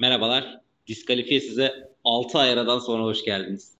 [0.00, 0.60] Merhabalar.
[0.86, 3.76] Diskalifiye size 6 ay aradan sonra hoş geldiniz.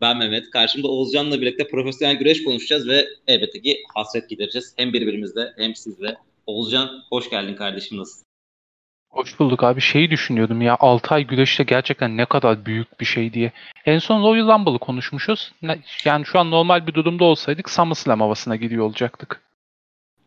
[0.00, 0.50] Ben Mehmet.
[0.50, 4.74] Karşımda Oğuzcan'la birlikte profesyonel güreş konuşacağız ve elbette ki hasret gidereceğiz.
[4.76, 6.16] Hem birbirimizle hem sizle.
[6.46, 8.24] Oğuzcan hoş geldin kardeşim nasılsın?
[9.10, 9.80] Hoş bulduk abi.
[9.80, 13.52] Şeyi düşünüyordum ya 6 ay güreşte gerçekten ne kadar büyük bir şey diye.
[13.84, 15.52] En son Royal Rumble'ı konuşmuşuz.
[16.04, 19.42] Yani şu an normal bir durumda olsaydık SummerSlam havasına gidiyor olacaktık.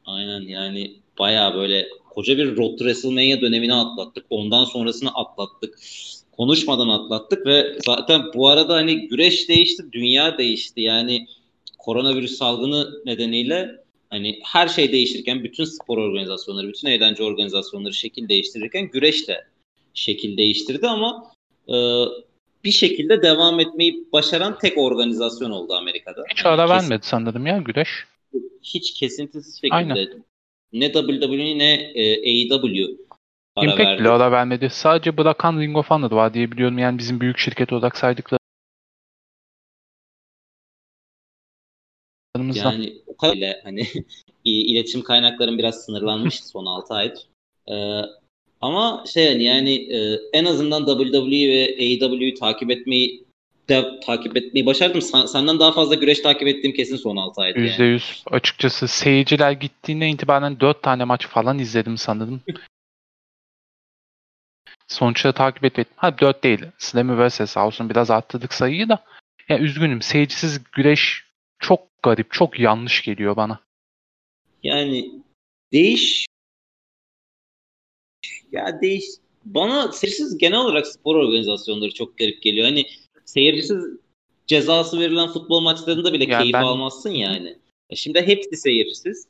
[0.06, 4.26] Aynen yani baya böyle koca bir Road to WrestleMania dönemini atlattık.
[4.30, 5.80] Ondan sonrasını atlattık.
[6.32, 10.82] Konuşmadan atlattık ve zaten bu arada hani güreş değişti, dünya değişti.
[10.82, 11.28] Yani
[11.78, 18.90] koronavirüs salgını nedeniyle hani her şey değişirken bütün spor organizasyonları, bütün eğlence organizasyonları şekil değiştirirken
[18.92, 19.46] güreş de
[19.94, 21.32] şekil değiştirdi ama
[21.70, 21.76] e,
[22.64, 26.24] bir şekilde devam etmeyi başaran tek organizasyon oldu Amerika'da.
[26.32, 27.90] Hiç ara yani vermedi sanırım ya güreş.
[28.64, 30.24] Hiç kesintisiz şekilde Aynen
[30.74, 32.98] ne WWE ne e, AEW
[33.56, 34.00] ara Impact verdi.
[34.00, 34.70] bile ara vermedi.
[34.72, 36.78] Sadece bırakan Ring of Honor var diye biliyorum.
[36.78, 38.40] Yani bizim büyük şirket olarak saydıkları.
[42.54, 43.88] Yani o kadar bile hani
[44.44, 47.22] iletişim kaynakların biraz sınırlanmıştı son 6 aydır.
[47.68, 48.02] Ee,
[48.62, 53.26] ama şey yani, yani e, en azından WWE ve AEW'yu takip etmeyi
[53.70, 55.02] de takip etmeyi başardım.
[55.02, 57.60] Sen, senden daha fazla güreş takip ettiğim kesin son 6 ayda.
[57.60, 57.80] %100.
[57.80, 58.02] Yani.
[58.32, 62.42] Açıkçası seyirciler gittiğine itibaren 4 tane maç falan izledim sanırım.
[64.88, 65.92] Sonuçları takip etmedim.
[65.96, 66.66] Ha 4 değil.
[66.78, 67.50] Slammy vs.
[67.50, 68.94] sağ olsun biraz arttırdık sayıyı da.
[69.50, 70.02] Ya yani üzgünüm.
[70.02, 71.24] Seyircisiz güreş
[71.60, 73.60] çok garip, çok yanlış geliyor bana.
[74.64, 75.12] Yani
[75.74, 76.26] değiş
[78.52, 79.06] ya değiş
[79.46, 82.66] bana seyircisiz genel olarak spor organizasyonları çok garip geliyor.
[82.66, 82.86] Hani
[83.34, 83.86] seyircisiz
[84.48, 86.64] cezası verilen futbol maçlarında bile yani keyif ben...
[86.64, 87.58] almazsın yani.
[87.96, 89.28] Şimdi hepsi seyircisiz.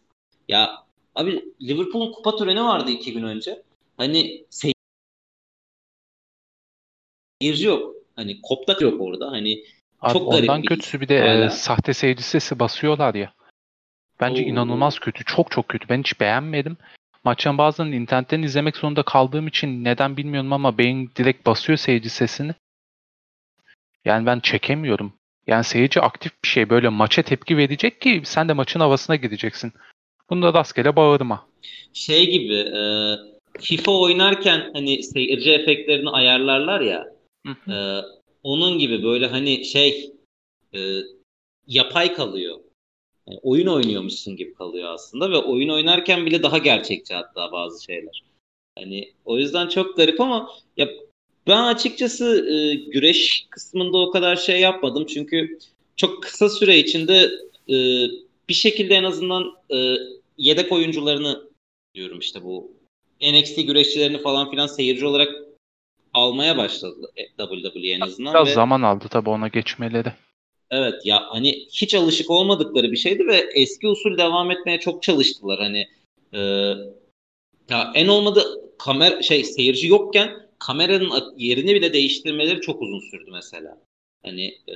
[0.48, 0.84] Ya
[1.16, 3.62] abi Liverpool'un kupa töreni vardı iki gün önce.
[3.98, 4.46] Hani
[7.40, 7.96] seyirci yok.
[8.16, 9.32] Hani koptak yok orada.
[9.32, 9.64] Hani
[10.02, 13.34] Abi çok garip ondan bir kötüsü bir de e, sahte seyirci sesi basıyorlar ya.
[14.20, 14.46] Bence Oo.
[14.46, 15.24] inanılmaz kötü.
[15.26, 15.90] Çok çok kötü.
[15.90, 16.78] Ben hiç beğenmedim.
[17.24, 22.54] Maçın bazılarını internetten izlemek zorunda kaldığım için neden bilmiyorum ama beyin direkt basıyor seyirci sesini.
[24.06, 25.14] Yani ben çekemiyorum.
[25.48, 29.74] Yani seyirci aktif bir şey böyle maça tepki verecek ki sen de maçın havasına gideceksin.
[30.30, 31.48] Bunda rastgele bağırma.
[31.94, 32.82] Şey gibi e,
[33.60, 37.08] FIFA oynarken hani seyirci efektlerini ayarlarlar ya.
[37.68, 38.02] E,
[38.44, 40.14] onun gibi böyle hani şey
[40.76, 40.80] e,
[41.68, 42.60] yapay kalıyor.
[43.28, 48.24] Yani oyun oynuyormuşsun gibi kalıyor aslında ve oyun oynarken bile daha gerçekçi hatta bazı şeyler.
[48.78, 50.90] Hani o yüzden çok garip ama ya
[51.48, 55.06] ben açıkçası e, güreş kısmında o kadar şey yapmadım.
[55.06, 55.60] Çünkü
[55.96, 57.32] çok kısa süre içinde
[57.70, 57.76] e,
[58.50, 59.44] bir şekilde en azından
[59.74, 59.96] e,
[60.38, 61.42] yedek oyuncularını
[61.96, 62.72] diyorum işte bu
[63.22, 65.30] NXT güreşçilerini falan filan seyirci olarak
[66.14, 68.34] almaya başladı WWE en azından.
[68.34, 70.14] Biraz ve, zaman aldı tabii ona geçmeleri.
[70.72, 75.60] Evet ya hani hiç alışık olmadıkları bir şeydi ve eski usul devam etmeye çok çalıştılar
[75.60, 75.88] hani
[76.34, 76.40] e,
[77.70, 78.44] ya en olmadı
[78.78, 83.78] kamera şey seyirci yokken kameranın yerini bile değiştirmeleri çok uzun sürdü mesela.
[84.24, 84.76] Hani e,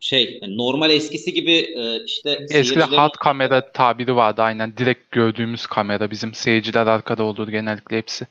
[0.00, 2.90] şey yani normal eskisi gibi e, işte eskiden seyircilerin...
[2.90, 8.26] hard kamera tabiri vardı aynen direkt gördüğümüz kamera bizim seyirciler arkada olur genellikle hepsi.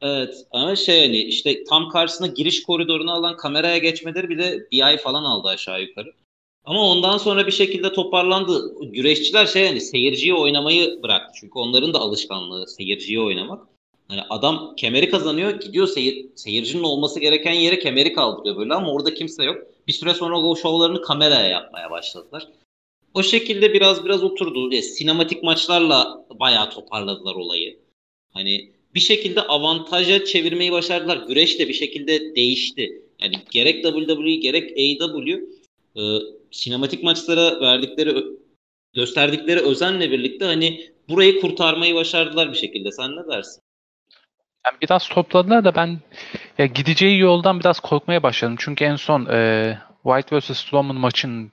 [0.00, 4.98] Evet ama şey hani işte tam karşısına giriş koridorunu alan kameraya geçmeleri bile bir ay
[4.98, 6.12] falan aldı aşağı yukarı.
[6.64, 8.74] Ama ondan sonra bir şekilde toparlandı.
[8.92, 11.32] Güreşçiler şey hani seyirciye oynamayı bıraktı.
[11.40, 13.75] Çünkü onların da alışkanlığı seyirciye oynamak.
[14.08, 19.14] Hani adam kemeri kazanıyor gidiyor seyir, seyircinin olması gereken yere kemeri kaldırıyor böyle ama orada
[19.14, 19.62] kimse yok.
[19.88, 22.48] Bir süre sonra o şovlarını kameraya yapmaya başladılar.
[23.14, 24.72] O şekilde biraz biraz oturdu.
[24.72, 27.78] E, sinematik maçlarla bayağı toparladılar olayı.
[28.32, 31.16] Hani bir şekilde avantaja çevirmeyi başardılar.
[31.16, 33.02] Güreş de bir şekilde değişti.
[33.20, 35.44] Yani gerek WWE gerek AEW
[35.96, 36.02] e,
[36.50, 38.24] sinematik maçlara verdikleri
[38.94, 42.92] gösterdikleri özenle birlikte hani burayı kurtarmayı başardılar bir şekilde.
[42.92, 43.60] Sen ne dersin?
[44.66, 45.98] Yani biraz topladılar da ben
[46.58, 48.56] ya gideceği yoldan biraz korkmaya başladım.
[48.58, 50.58] Çünkü en son e, White vs.
[50.58, 51.52] Strowman maçın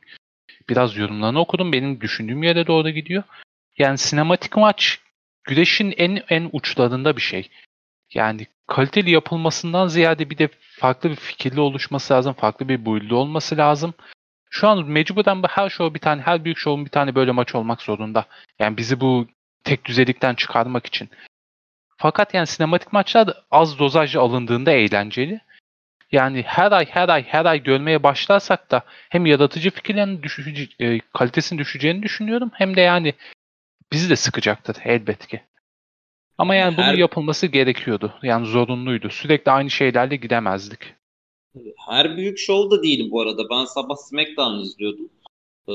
[0.69, 1.73] biraz yorumlarını okudum.
[1.73, 3.23] Benim düşündüğüm yere doğru gidiyor.
[3.77, 4.99] Yani sinematik maç
[5.43, 7.49] güreşin en en uçlarında bir şey.
[8.13, 10.49] Yani kaliteli yapılmasından ziyade bir de
[10.79, 12.33] farklı bir fikirli oluşması lazım.
[12.33, 13.93] Farklı bir build olması lazım.
[14.49, 17.55] Şu an mecburen bu her show bir tane, her büyük show'un bir tane böyle maç
[17.55, 18.25] olmak zorunda.
[18.59, 19.27] Yani bizi bu
[19.63, 21.09] tek düzelikten çıkarmak için.
[22.03, 25.41] Fakat yani sinematik maçlar az dozajlı alındığında eğlenceli.
[26.11, 30.99] Yani her ay her ay her ay görmeye başlarsak da hem yaratıcı fikirlerin düşücü, e,
[30.99, 33.13] kalitesinin düşeceğini düşünüyorum hem de yani
[33.91, 35.41] bizi de sıkacaktır elbet ki.
[36.37, 38.13] Ama yani bunun Her- yapılması gerekiyordu.
[38.23, 39.09] Yani zorunluydu.
[39.09, 40.79] Sürekli aynı şeylerle gidemezdik.
[41.87, 43.49] Her büyük show da değil bu arada.
[43.49, 45.09] Ben sabah SmackDown izliyordum.
[45.69, 45.73] Ee,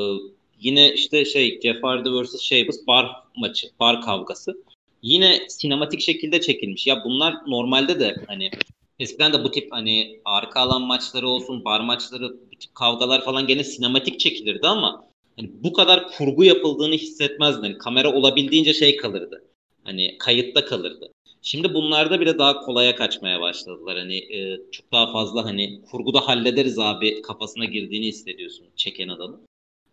[0.58, 2.40] yine işte şey Jeff Hardy vs.
[2.40, 4.67] Sheamus bar maçı, bar kavgası.
[5.02, 6.86] Yine sinematik şekilde çekilmiş.
[6.86, 8.50] Ya bunlar normalde de hani
[8.98, 13.46] eskiden de bu tip hani arka alan maçları olsun, bar maçları, bu tip kavgalar falan
[13.46, 15.04] gene sinematik çekilirdi ama
[15.36, 17.62] hani bu kadar kurgu yapıldığını hissetmezdin.
[17.62, 19.44] Hani kamera olabildiğince şey kalırdı.
[19.84, 21.12] Hani kayıtta kalırdı.
[21.42, 23.98] Şimdi bunlarda bile daha kolaya kaçmaya başladılar.
[23.98, 29.40] Hani e, çok daha fazla hani kurguda hallederiz abi kafasına girdiğini hissediyorsun çeken adamın.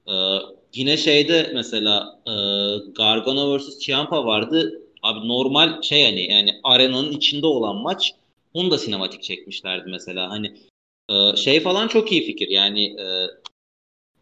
[0.08, 0.12] Ee,
[0.74, 2.34] yine şeyde mesela e,
[2.92, 3.80] Gargano vs.
[3.80, 4.85] Ciampa vardı.
[5.06, 8.14] Abi normal şey hani yani arenanın içinde olan maç
[8.54, 10.30] onu da sinematik çekmişlerdi mesela.
[10.30, 10.54] Hani
[11.10, 12.48] e, şey falan çok iyi fikir.
[12.48, 13.28] Yani e,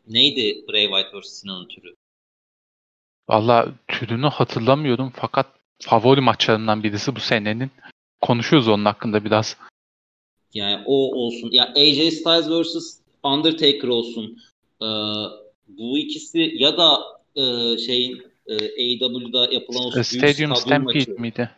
[0.08, 1.30] neydi Bray Wyatt vs.
[1.30, 1.96] Sinan'ın türü?
[3.30, 5.48] Valla türünü hatırlamıyorum fakat
[5.82, 7.72] favori maçlarından birisi bu senenin.
[8.22, 9.58] Konuşuyoruz onun hakkında biraz.
[10.54, 11.50] Yani o olsun.
[11.52, 13.00] Ya AJ Styles vs.
[13.24, 14.40] Undertaker olsun.
[14.82, 14.86] Ee,
[15.68, 17.00] bu ikisi ya da
[17.36, 21.50] e, şeyin e, AEW'da yapılan o büyük Stadium Stampede maçı miydi?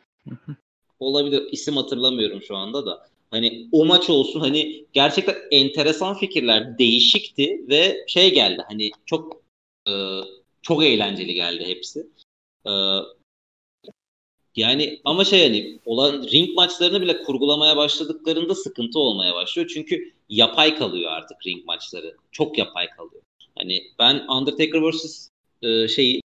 [1.00, 1.44] olabilir.
[1.52, 3.08] İsim hatırlamıyorum şu anda da.
[3.32, 9.42] Hani o maç olsun hani gerçekten enteresan fikirler değişikti ve şey geldi hani çok
[9.88, 9.94] e,
[10.62, 12.08] çok eğlenceli geldi hepsi.
[12.68, 12.72] E,
[14.56, 19.72] yani ama şey hani olan ring maçlarını bile kurgulamaya başladıklarında sıkıntı olmaya başlıyor.
[19.74, 22.16] Çünkü yapay kalıyor artık ring maçları.
[22.32, 23.22] Çok yapay kalıyor.
[23.58, 25.30] Hani ben Undertaker vs.
[25.62, 26.22] E, şeyi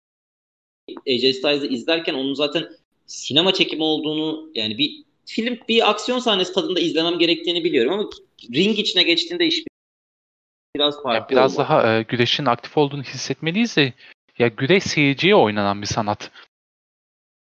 [0.90, 2.68] AJ Styles'ı izlerken onun zaten
[3.06, 8.10] sinema çekimi olduğunu yani bir film bir aksiyon sahnesi tadında izlemem gerektiğini biliyorum ama
[8.54, 9.64] ring içine geçtiğinde iş
[10.76, 11.36] biraz farklı.
[11.36, 11.60] Ya biraz oldu.
[11.60, 13.94] daha e, güreşin aktif olduğunu hissetmeliyiz de
[14.40, 16.32] ya güreş seyirciye oynanan bir sanat.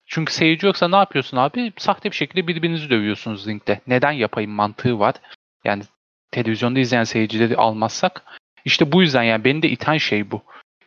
[0.06, 1.74] Çünkü seyirci yoksa ne yapıyorsun abi?
[1.78, 3.82] Sahte bir şekilde birbirinizi dövüyorsunuz ringde.
[3.88, 5.16] Neden yapayım mantığı var.
[5.64, 5.84] Yani
[6.32, 8.24] televizyonda izleyen seyircileri almazsak.
[8.66, 10.42] İşte bu yüzden yani beni de iten şey bu.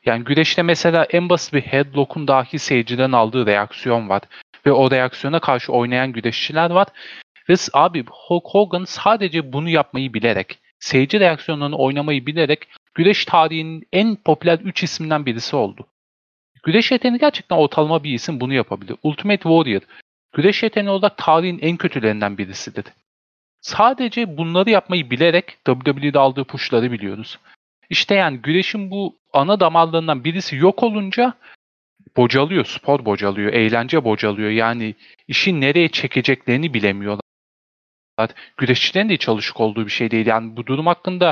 [0.07, 4.23] Yani güreşte mesela en basit bir headlock'un dahi seyirciden aldığı reaksiyon var.
[4.67, 6.89] Ve o reaksiyona karşı oynayan güreşçiler var.
[7.49, 14.17] Ve abi Hulk Hogan sadece bunu yapmayı bilerek, seyirci reaksiyonlarını oynamayı bilerek güreş tarihinin en
[14.17, 15.87] popüler 3 isminden birisi oldu.
[16.63, 18.97] Güreş yeteneği gerçekten ortalama bir isim bunu yapabilir.
[19.03, 19.81] Ultimate Warrior,
[20.33, 22.85] güreş yeteneği olarak tarihin en kötülerinden birisidir.
[23.61, 27.39] Sadece bunları yapmayı bilerek WWE'de aldığı pushları biliyoruz.
[27.91, 31.35] İşte yani güreşin bu ana damarlarından birisi yok olunca
[32.17, 34.51] bocalıyor, spor bocalıyor, eğlence bocalıyor.
[34.51, 34.95] Yani
[35.29, 37.23] işi nereye çekeceklerini bilemiyorlar.
[38.57, 40.27] Güreşçilerin de hiç alışık olduğu bir şey değil.
[40.27, 41.31] Yani bu durum hakkında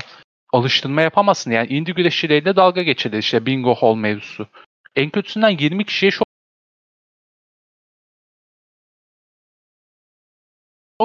[0.53, 1.51] alıştırma yapamazsın.
[1.51, 4.49] Yani indie güreşçileriyle dalga geçilir işte bingo hall mevzusu.
[4.97, 6.23] En kötüsünden 20 kişiye şov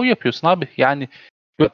[0.03, 0.67] yapıyorsun abi.
[0.77, 1.09] Yani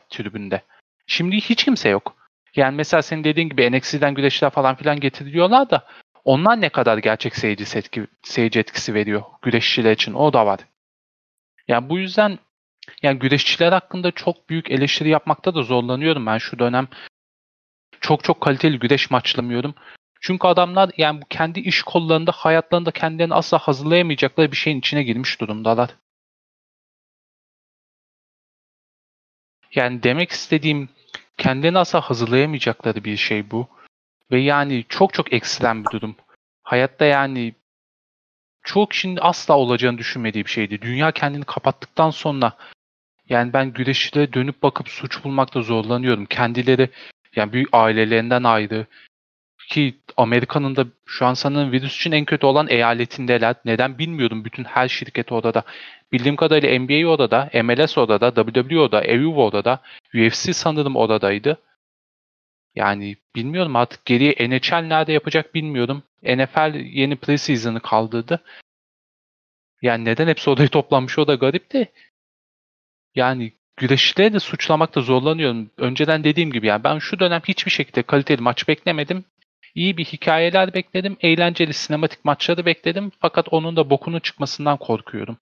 [0.09, 0.61] tribünde.
[1.07, 2.20] Şimdi hiç kimse yok.
[2.55, 5.87] Yani mesela senin dediğin gibi NXT'den güreşler falan filan getiriliyorlar da
[6.25, 10.59] onlar ne kadar gerçek seyirci etki, seyirci etkisi veriyor güreşçiler için o da var.
[11.67, 12.39] Yani bu yüzden
[13.01, 16.87] yani güreşçiler hakkında çok büyük eleştiri yapmakta da zorlanıyorum ben şu dönem.
[18.01, 19.75] Çok çok kaliteli güreş maçlamıyorum.
[20.21, 25.89] Çünkü adamlar yani kendi iş kollarında hayatlarında kendilerini asla hazırlayamayacakları bir şeyin içine girmiş durumdalar.
[29.75, 30.89] Yani demek istediğim
[31.41, 33.67] kendilerini asla hazırlayamayacakları bir şey bu.
[34.31, 36.15] Ve yani çok çok ekstrem bir durum.
[36.63, 37.53] Hayatta yani
[38.63, 40.81] çoğu kişinin asla olacağını düşünmediği bir şeydi.
[40.81, 42.53] Dünya kendini kapattıktan sonra
[43.29, 46.25] yani ben güreşçilere dönüp bakıp suç bulmakta zorlanıyorum.
[46.25, 46.89] Kendileri
[47.35, 48.85] yani büyük ailelerinden ayrı
[49.71, 53.55] ki Amerika'nın da şu an sanırım virüs için en kötü olan eyaletindeler.
[53.65, 55.63] Neden bilmiyorum bütün her şirket orada.
[56.11, 59.81] Bildiğim kadarıyla NBA odada, MLS odada, WWE odada, EU odada,
[60.13, 61.57] UFC sanırım odadaydı.
[62.75, 66.03] Yani bilmiyorum artık geriye NHL nerede yapacak bilmiyorum.
[66.23, 68.43] NFL yeni preseason'ı kaldırdı.
[69.81, 71.91] Yani neden hepsi odaya toplanmış o da garip de.
[73.15, 75.71] Yani güreşçileri de suçlamakta zorlanıyorum.
[75.77, 79.25] Önceden dediğim gibi yani ben şu dönem hiçbir şekilde kaliteli maç beklemedim.
[79.75, 81.17] İyi bir hikayeler bekledim.
[81.21, 83.11] Eğlenceli sinematik maçları bekledim.
[83.19, 85.37] Fakat onun da bokunu çıkmasından korkuyorum.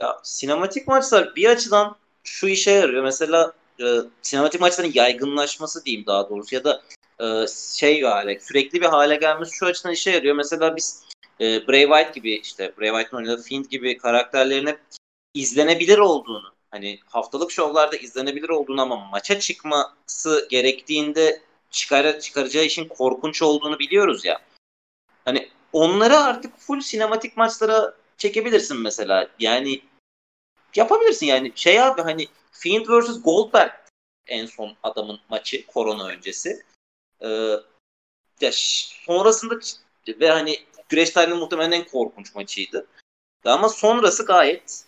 [0.00, 3.04] Ya sinematik maçlar bir açıdan şu işe yarıyor.
[3.04, 3.84] Mesela e,
[4.22, 6.82] sinematik maçların yaygınlaşması diyeyim daha doğrusu ya da
[7.20, 7.46] e,
[7.78, 10.34] şey hale sürekli bir hale gelmesi şu açıdan işe yarıyor.
[10.34, 11.04] Mesela biz
[11.40, 14.80] e, Bray Wyatt gibi işte Bray Wyatt'ın oynadığı Fiend gibi karakterlerin hep
[15.34, 23.42] izlenebilir olduğunu hani haftalık şovlarda izlenebilir olduğunu ama maça çıkması gerektiğinde çıkar, çıkaracağı işin korkunç
[23.42, 24.40] olduğunu biliyoruz ya.
[25.24, 29.28] Hani onları artık full sinematik maçlara çekebilirsin mesela.
[29.38, 29.82] Yani
[30.76, 31.52] yapabilirsin yani.
[31.54, 33.22] Şey abi hani Fiend vs.
[33.22, 33.70] Goldberg
[34.26, 36.64] en son adamın maçı korona öncesi.
[37.22, 37.56] Ee,
[38.40, 39.58] ya sonrasında
[40.08, 40.58] ve hani
[40.88, 42.86] güreş tarihinin muhtemelen en korkunç maçıydı.
[43.44, 44.84] Ama sonrası gayet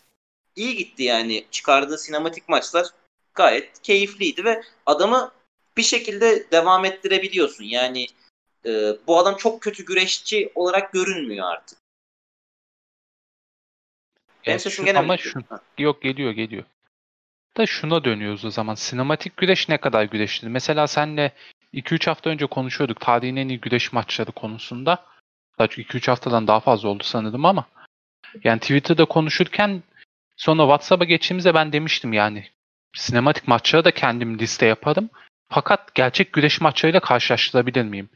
[0.57, 1.47] iyi gitti yani.
[1.51, 2.87] Çıkardığı sinematik maçlar
[3.35, 5.33] gayet keyifliydi ve adamı
[5.77, 7.65] bir şekilde devam ettirebiliyorsun.
[7.65, 8.07] Yani
[8.67, 8.71] e,
[9.07, 11.79] bu adam çok kötü güreşçi olarak görünmüyor artık.
[14.47, 15.41] Benim sesim gene ama şu,
[15.79, 16.65] yok geliyor geliyor.
[17.57, 18.75] Da şuna dönüyoruz o zaman.
[18.75, 20.49] Sinematik güreş ne kadar güreşli?
[20.49, 21.33] Mesela senle
[21.75, 25.07] 2-3 hafta önce konuşuyorduk tarihin en iyi güreş maçları konusunda.
[25.59, 27.67] Daha 2-3 haftadan daha fazla oldu sanırım ama.
[28.45, 29.83] Yani Twitter'da konuşurken
[30.37, 32.47] sonra WhatsApp'a geçtiğimizde ben demiştim yani
[32.95, 35.11] sinematik maçları da kendim liste yaparım.
[35.55, 38.09] Fakat gerçek güreş maçlarıyla karşılaştırabilir miyim?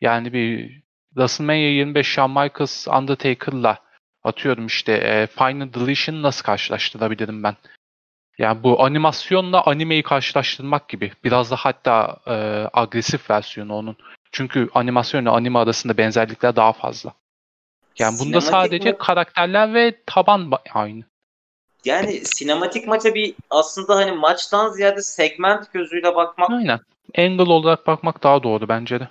[0.00, 3.78] Yani bir WrestleMania 25 Shawn Michaels Undertaker'la
[4.22, 7.56] atıyorum işte e, Final Deletion nasıl karşılaştırabilirim ben?
[8.38, 11.12] Yani bu animasyonla animeyi karşılaştırmak gibi.
[11.24, 12.32] Biraz da hatta e,
[12.72, 13.96] agresif versiyonu onun.
[14.32, 17.12] Çünkü animasyonla anime arasında benzerlikler daha fazla.
[17.98, 18.98] Yani bunda sinematik sadece mi?
[18.98, 21.04] karakterler ve taban aynı.
[21.84, 26.50] Yani sinematik maça bir aslında hani maçtan ziyade segment gözüyle bakmak.
[26.50, 26.80] Aynen.
[27.18, 29.08] Angle olarak bakmak daha doğru bence de.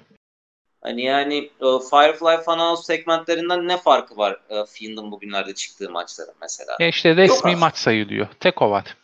[0.82, 6.76] Hani yani e, Firefly Funhouse segmentlerinden ne farkı var e, Fiend'in bugünlerde çıktığı maçların mesela?
[6.80, 8.28] Ya işte resmi Yok maç sayılıyor.
[8.40, 8.98] Tek o var.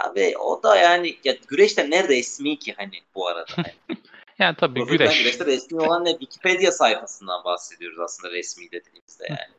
[0.00, 3.52] Abi o da yani ya güreşte ne resmi ki hani bu arada.
[3.56, 3.72] Hani.
[4.38, 5.22] yani tabii Profesyonel güreş.
[5.22, 9.54] Güreşte resmi olan ne Wikipedia sayfasından bahsediyoruz aslında resmi dediğimizde yani.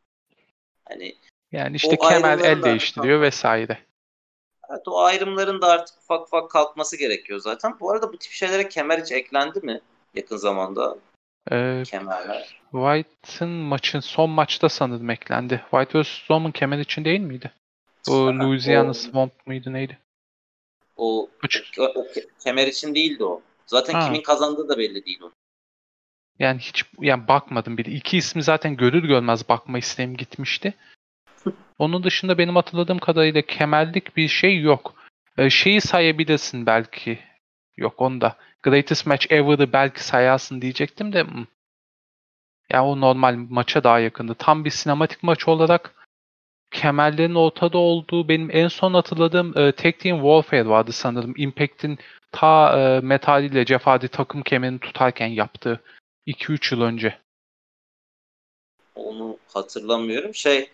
[0.86, 1.16] Hani
[1.52, 3.78] yani işte kemer el değiştiriyor vesaire.
[4.70, 7.80] Evet o ayrımların da artık ufak ufak kalkması gerekiyor zaten.
[7.80, 9.82] Bu arada bu tip şeylere kemer hiç eklendi mi
[10.16, 10.98] yakın zamanda?
[11.52, 12.62] Ee, Kemerler.
[12.72, 15.64] White'ın maçın son maçta sanırım eklendi.
[15.72, 16.08] White vs.
[16.08, 17.52] Strowman kemer için değil miydi?
[18.10, 19.98] O Louisiana o, Swamp mıydı neydi?
[20.98, 21.30] O,
[21.80, 22.08] o, o
[22.44, 23.42] kemer için değildi o.
[23.66, 24.06] Zaten ha.
[24.06, 25.32] kimin kazandığı da belli değil o.
[26.40, 27.92] Yani hiç yani bakmadım bile.
[27.92, 30.74] İki ismi zaten görür görmez bakma isteğim gitmişti.
[31.80, 34.94] Onun dışında benim hatırladığım kadarıyla kemerlik bir şey yok.
[35.38, 37.20] Ee, şeyi sayabilirsin belki.
[37.78, 38.38] Yok onda.
[38.64, 41.24] Greatest Match Ever'ı belki sayarsın diyecektim de.
[41.24, 41.46] Hmm.
[42.70, 44.36] Ya o normal maça daha yakındı.
[44.40, 45.94] Tam bir sinematik maç olarak
[46.72, 51.34] kemerlerin ortada olduğu benim en son hatırladığım e, Tag Team Warfare vardı sanırım.
[51.38, 52.00] Impact'in
[52.32, 55.82] ta e, Metal ile Jeff Hardy takım kemerini tutarken yaptığı
[56.28, 57.18] 2-3 yıl önce.
[58.96, 60.36] Onu hatırlamıyorum.
[60.36, 60.70] Şey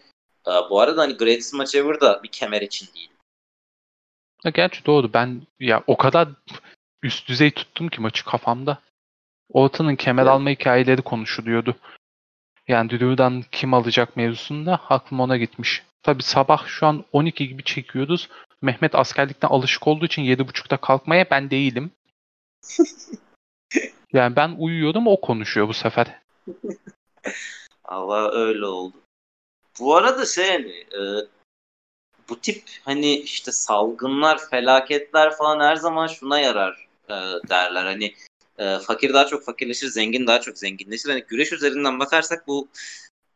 [0.48, 3.10] e, bu arada hani Greatest Match Ever da bir kemer için değil.
[4.44, 5.14] Ya gerçi doğru.
[5.14, 6.28] Ben ya o kadar
[7.04, 8.78] üst düzey tuttum ki maçı kafamda.
[9.50, 10.32] Ortan'ın kemer evet.
[10.32, 11.76] alma hikayeleri konuşuluyordu.
[12.68, 15.84] Yani Drew'dan kim alacak mevzusunda aklım ona gitmiş.
[16.04, 18.30] Tabi sabah şu an 12 gibi çekiyoruz.
[18.62, 21.92] Mehmet askerlikten alışık olduğu için 7.30'da kalkmaya ben değilim.
[24.14, 26.20] yani ben uyuyorum o konuşuyor bu sefer.
[27.84, 29.03] Allah öyle oldu.
[29.80, 31.28] Bu arada şey hani e,
[32.30, 37.14] bu tip hani işte salgınlar, felaketler falan her zaman şuna yarar e,
[37.50, 37.86] derler.
[37.86, 38.16] Hani
[38.58, 41.10] e, fakir daha çok fakirleşir, zengin daha çok zenginleşir.
[41.10, 42.68] Hani güreş üzerinden bakarsak bu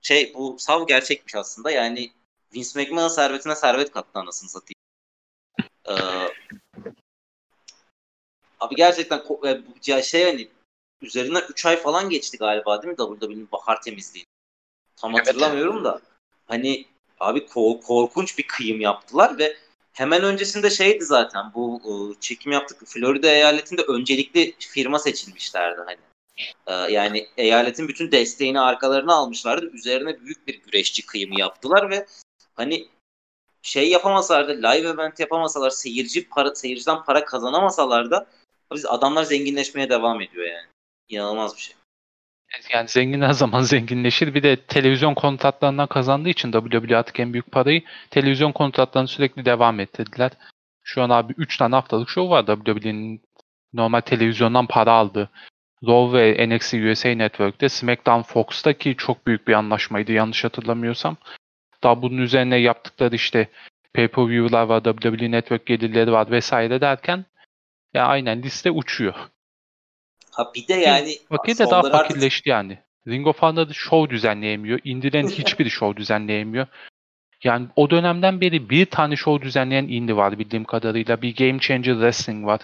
[0.01, 1.71] şey bu sav gerçekmiş aslında.
[1.71, 2.11] Yani
[2.55, 4.77] Vince McMahon servetine servet kattı anasını satayım.
[5.89, 5.93] Ee,
[8.59, 9.23] abi gerçekten
[9.85, 10.49] ya şey hani
[11.01, 14.25] üzerinden 3 ay falan geçti galiba değil mi WWE'nin bahar temizliği.
[14.95, 15.27] Tam evet.
[15.27, 16.01] hatırlamıyorum da.
[16.47, 16.85] Hani
[17.19, 17.45] abi
[17.87, 19.57] korkunç bir kıyım yaptılar ve
[19.93, 25.97] hemen öncesinde şeydi zaten bu e, çekim yaptık Florida eyaletinde öncelikli firma seçilmişlerdi hani.
[26.67, 29.71] E, yani eyaletin bütün desteğini arkalarına almışlardı.
[29.73, 32.05] Üzerine büyük bir güreşçi kıyımı yaptılar ve
[32.55, 32.87] hani
[33.61, 38.27] şey yapamasalar da live event yapamasalar seyirci para seyirciden para kazanamasalar da
[38.73, 40.67] biz adamlar zenginleşmeye devam ediyor yani.
[41.09, 41.76] İnanılmaz bir şey.
[42.73, 44.33] Yani zengin her zaman zenginleşir.
[44.33, 49.79] Bir de televizyon kontratlarından kazandığı için WWE artık en büyük parayı televizyon kontratlarını sürekli devam
[49.79, 50.31] ettirdiler.
[50.83, 53.21] Şu an abi 3 tane haftalık show var WWE'nin
[53.73, 55.29] normal televizyondan para aldığı.
[55.83, 61.17] Raw ve NXT USA Network'te SmackDown Fox'ta ki çok büyük bir anlaşmaydı yanlış hatırlamıyorsam.
[61.83, 63.47] Daha bunun üzerine yaptıkları işte
[63.93, 67.25] pay-per-view'lar var, WWE Network gelirleri var vesaire derken
[67.93, 69.15] ya aynen liste uçuyor.
[70.37, 72.47] Ha bir de yani Fakir de daha fakirleşti artık...
[72.47, 72.79] yani.
[73.07, 74.79] Ring of Honor'da show düzenleyemiyor.
[74.83, 76.67] Indi'den hiçbir show düzenleyemiyor.
[77.43, 81.21] Yani o dönemden beri bir tane show düzenleyen Indy var bildiğim kadarıyla.
[81.21, 82.61] Bir Game Changer Wrestling var.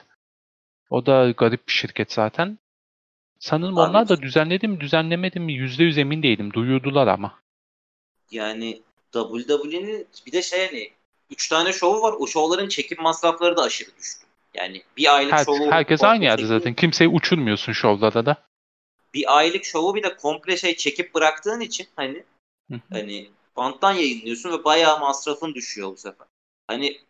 [0.89, 2.59] O da garip bir şirket zaten.
[3.39, 6.53] Sanırım Abi, onlar da düzenledi mi düzenlemedi mi yüzde yüz emin değilim.
[6.53, 7.39] Duyurdular ama.
[8.31, 10.91] yani WWE'nin bir de şey hani
[11.31, 12.13] 3 tane şovu var.
[12.19, 14.25] O şovların çekim masrafları da aşırı düştü.
[14.53, 16.73] Yani bir aylık Her, şovu herkes aynı yerde çekim- zaten.
[16.73, 18.37] Kimseyi uçurmuyorsun şovlarda da.
[19.13, 22.23] Bir aylık şovu bir de komple şey çekip bıraktığın için hani
[22.71, 22.79] Hı hı.
[22.91, 26.27] hani banttan yayınlıyorsun ve bayağı masrafın düşüyor bu sefer.
[26.67, 27.01] Hani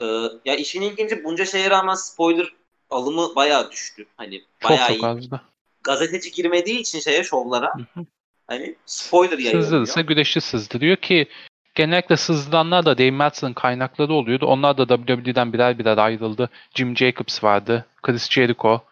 [0.00, 0.04] e,
[0.44, 2.52] ya işin ilginci bunca şeye rağmen spoiler
[2.90, 4.06] alımı bayağı düştü.
[4.16, 5.06] Hani Çok bayağı çok iyi.
[5.06, 5.42] azdı.
[5.84, 8.06] Gazeteci girmediği için şeye şovlara Hı hı.
[8.46, 9.62] hani spoiler yayınlıyor.
[9.62, 11.28] Sızdırırsa güreşçi sızdırıyor ki
[11.74, 14.46] genellikle sızdıranlar da Dave Meltzer'ın kaynakları oluyordu.
[14.46, 16.50] Onlar da WWE'den birer birer ayrıldı.
[16.74, 17.86] Jim Jacobs vardı.
[18.02, 18.84] Chris Jericho.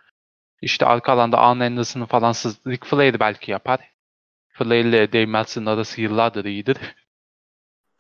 [0.63, 2.71] İşte arka alanda Arn Anderson'ı falan sızdı.
[2.71, 3.81] Ric Flair belki yapar.
[4.53, 6.77] Flair ile Dave Meltzer'ın arası yıllardır iyidir.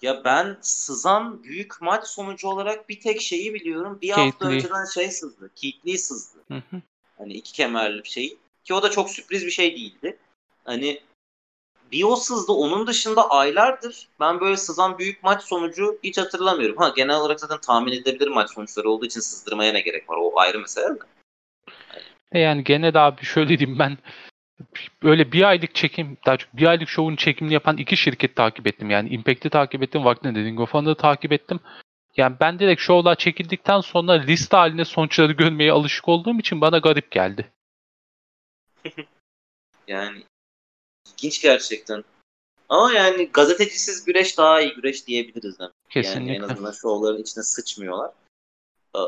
[0.02, 3.99] Ya ben sızan büyük maç sonucu olarak bir tek şeyi biliyorum.
[4.02, 4.54] Bir Keith hafta Lee.
[4.54, 5.50] önceden şey sızdı.
[5.56, 6.38] Keith Lee sızdı.
[6.49, 6.82] Hı hı.
[7.18, 8.37] Hani iki kemerli bir şey.
[8.64, 10.16] Ki o da çok sürpriz bir şey değildi.
[10.64, 11.00] Hani
[11.92, 12.52] bir o sızdı.
[12.52, 16.76] Onun dışında aylardır ben böyle sızan büyük maç sonucu hiç hatırlamıyorum.
[16.76, 20.16] Ha genel olarak zaten tahmin edilebilir maç sonuçları olduğu için sızdırmaya ne gerek var?
[20.21, 20.99] O ayrı mesele de.
[22.33, 23.99] E yani gene de abi şöyle diyeyim ben
[25.02, 28.90] böyle bir aylık çekim, daha çok bir aylık şovun çekimini yapan iki şirket takip ettim.
[28.90, 31.61] Yani Impact'i takip ettim, vaktinde Ring of Honor'ı takip ettim.
[32.16, 37.11] Yani ben direkt şovlar çekildikten sonra liste haline sonuçları görmeye alışık olduğum için bana garip
[37.11, 37.52] geldi.
[39.88, 40.23] Yani
[41.18, 42.04] ilginç gerçekten.
[42.68, 45.56] Ama yani gazetecisiz güreş daha iyi güreş diyebiliriz.
[45.60, 45.70] Yani.
[45.90, 46.32] Kesinlikle.
[46.32, 48.10] Yani en azından şovların içine sıçmıyorlar.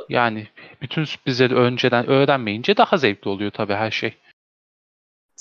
[0.09, 0.49] Yani
[0.83, 4.15] bütün sürprizleri önceden öğrenmeyince daha zevkli oluyor tabii her şey.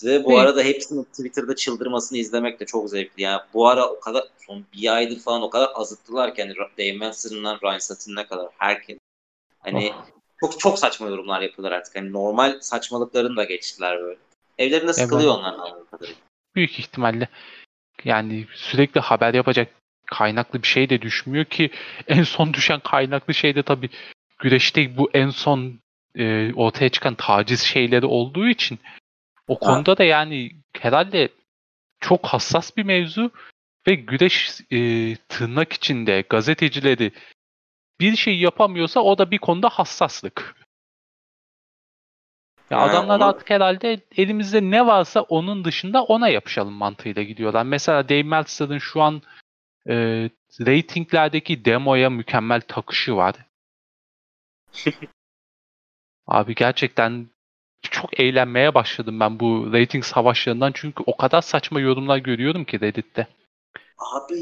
[0.03, 0.39] Ve bu Ne?
[0.39, 3.21] arada hepsinin Twitter'da çıldırmasını izlemek de çok zevkli.
[3.23, 6.93] Yani bu ara o kadar son bir aydır falan o kadar azıttılar ki hani Dave
[6.97, 8.97] Manson'dan Ryan Satin'e kadar herkes.
[9.59, 10.05] Hani Oh.
[10.39, 11.95] çok çok saçma yorumlar yapıyorlar artık.
[11.95, 14.19] Hani normal saçmalıklarını da geçtiler böyle.
[14.57, 16.19] Evlerinde sıkılıyor onlar anladığım kadarıyla.
[16.59, 17.27] Büyük ihtimalle
[18.03, 19.71] yani sürekli haber yapacak
[20.05, 21.69] kaynaklı bir şey de düşmüyor ki
[22.07, 23.89] en son düşen kaynaklı şey de tabii
[24.39, 25.79] güreşte bu en son
[26.15, 28.79] e, ortaya çıkan taciz şeyleri olduğu için
[29.47, 31.29] o konuda da yani herhalde
[31.99, 33.31] çok hassas bir mevzu
[33.87, 34.79] ve güreş e,
[35.15, 37.11] tırnak içinde gazetecileri
[37.99, 40.55] bir şey yapamıyorsa o da bir konuda hassaslık.
[42.69, 47.63] Ya Ha, adamlar onu- artık herhalde elimizde ne varsa onun dışında ona yapışalım mantığıyla gidiyorlar.
[47.63, 49.21] Mesela Dave Meltzer'ın şu an
[49.89, 49.93] e,
[50.59, 53.35] ratinglerdeki demoya mükemmel takışı var.
[56.27, 57.27] Abi gerçekten
[57.81, 63.27] çok eğlenmeye başladım ben bu rating savaşlarından çünkü o kadar saçma yorumlar görüyorum ki Reddit'te.
[63.97, 64.41] Abi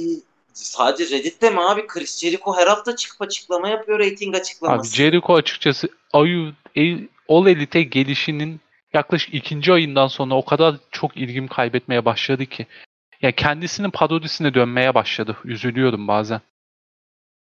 [0.54, 1.88] sadece Reddit'te mi abi?
[1.88, 4.96] Chris Jericho her hafta çıkıp açıklama yapıyor rating Abi açıklaması.
[4.96, 6.54] Jericho açıkçası Ayu
[7.30, 8.60] All Elite gelişinin
[8.94, 12.68] yaklaşık ikinci ayından sonra o kadar çok ilgimi kaybetmeye başladı ki.
[13.22, 15.38] Ya kendisinin parodisine dönmeye başladı.
[15.46, 16.42] Üzülüyorum bazen.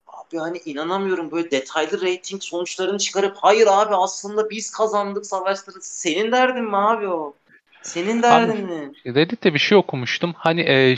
[0.06, 5.76] Abi hani inanamıyorum böyle detaylı rating sonuçlarını çıkarıp hayır abi aslında biz kazandık savaşları.
[5.80, 7.34] Senin derdin mi abi o?
[7.82, 8.92] Senin derdin mi?
[9.06, 10.34] Reddit'te bir şey okumuştum.
[10.36, 10.96] Hani e,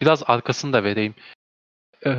[0.00, 1.14] biraz arkasını da vereyim.
[2.06, 2.10] E,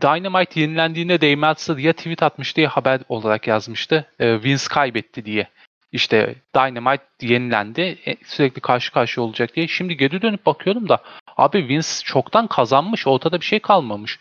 [0.00, 4.10] Dynamite yenilendiğinde Dave Meltzer ya tweet atmış diye haber olarak yazmıştı.
[4.18, 5.48] E, Vince kaybetti diye.
[5.92, 7.98] İşte Dynamite yenilendi.
[8.06, 9.68] e, sürekli karşı karşıya olacak diye.
[9.68, 11.02] Şimdi geri dönüp bakıyorum da
[11.36, 13.06] abi Vince çoktan kazanmış.
[13.06, 14.18] Ortada bir şey kalmamış.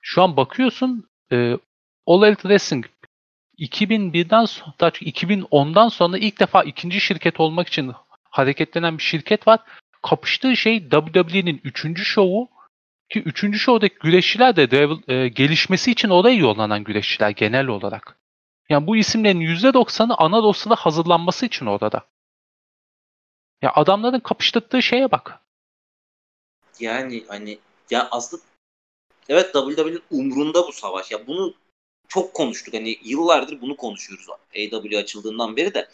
[0.00, 1.56] Şu an bakıyorsun e,
[2.06, 2.86] All Elite Wrestling
[3.58, 7.92] 2001'den sonra, daha çok 2010'dan sonra ilk defa ikinci şirket olmak için
[8.30, 9.60] hareketlenen bir şirket var.
[10.02, 12.02] Kapıştığı şey WWE'nin 3.
[12.04, 12.48] şovu
[13.10, 13.58] ki 3.
[13.58, 18.18] şovdaki güreşçiler de dev- e, gelişmesi için oraya yollanan güreşçiler genel olarak.
[18.68, 22.06] Yani bu isimlerin %90'ı ana dosyada hazırlanması için orada.
[23.62, 25.40] Ya adamların kapıştırdığı şeye bak.
[26.80, 27.58] Yani hani
[27.90, 28.42] ya aslında
[29.28, 31.10] evet WWE'nin umrunda bu savaş.
[31.10, 31.54] Ya bunu
[32.08, 32.74] çok konuştuk.
[32.74, 34.26] Hani yıllardır bunu konuşuyoruz.
[34.56, 35.88] AW açıldığından beri de.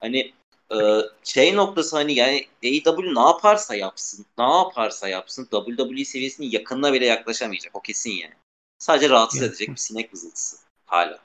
[0.00, 0.32] Hani
[0.72, 0.76] e,
[1.24, 7.06] şey noktası hani yani AW ne yaparsa yapsın, ne yaparsa yapsın WWE seviyesinin yakınına bile
[7.06, 7.76] yaklaşamayacak.
[7.76, 8.34] O kesin yani.
[8.78, 11.18] Sadece rahatsız edecek bir sinek vızıltısı hala.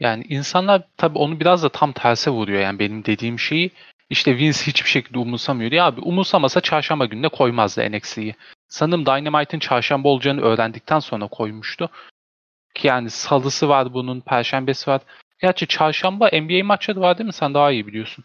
[0.00, 3.70] Yani insanlar tabii onu biraz da tam terse vuruyor yani benim dediğim şeyi.
[4.10, 5.72] İşte Vince hiçbir şekilde umursamıyor.
[5.72, 8.34] Ya abi umursamasa çarşamba gününe koymazdı NXT'yi.
[8.68, 11.90] Sanırım Dynamite'ın çarşamba olacağını öğrendikten sonra koymuştu.
[12.74, 15.00] Ki yani salısı var bunun, perşembesi var.
[15.38, 17.32] Gerçi çarşamba NBA maçları var değil mi?
[17.32, 18.24] Sen daha iyi biliyorsun.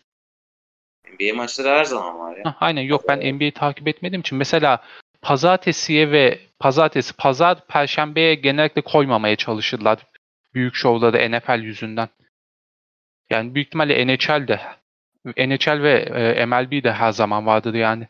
[1.13, 2.43] NBA maçları her zaman var ya.
[2.45, 4.37] Hah, aynen yok ben NBA'yi takip etmediğim için.
[4.37, 4.83] Mesela
[5.21, 9.99] pazartesiye ve pazartesi, pazar, perşembeye genellikle koymamaya çalışırlar.
[10.53, 12.09] Büyük şovları NFL yüzünden.
[13.29, 14.59] Yani büyük ihtimalle NHL de
[15.37, 18.07] NHL ve e, MLB de her zaman vardır yani.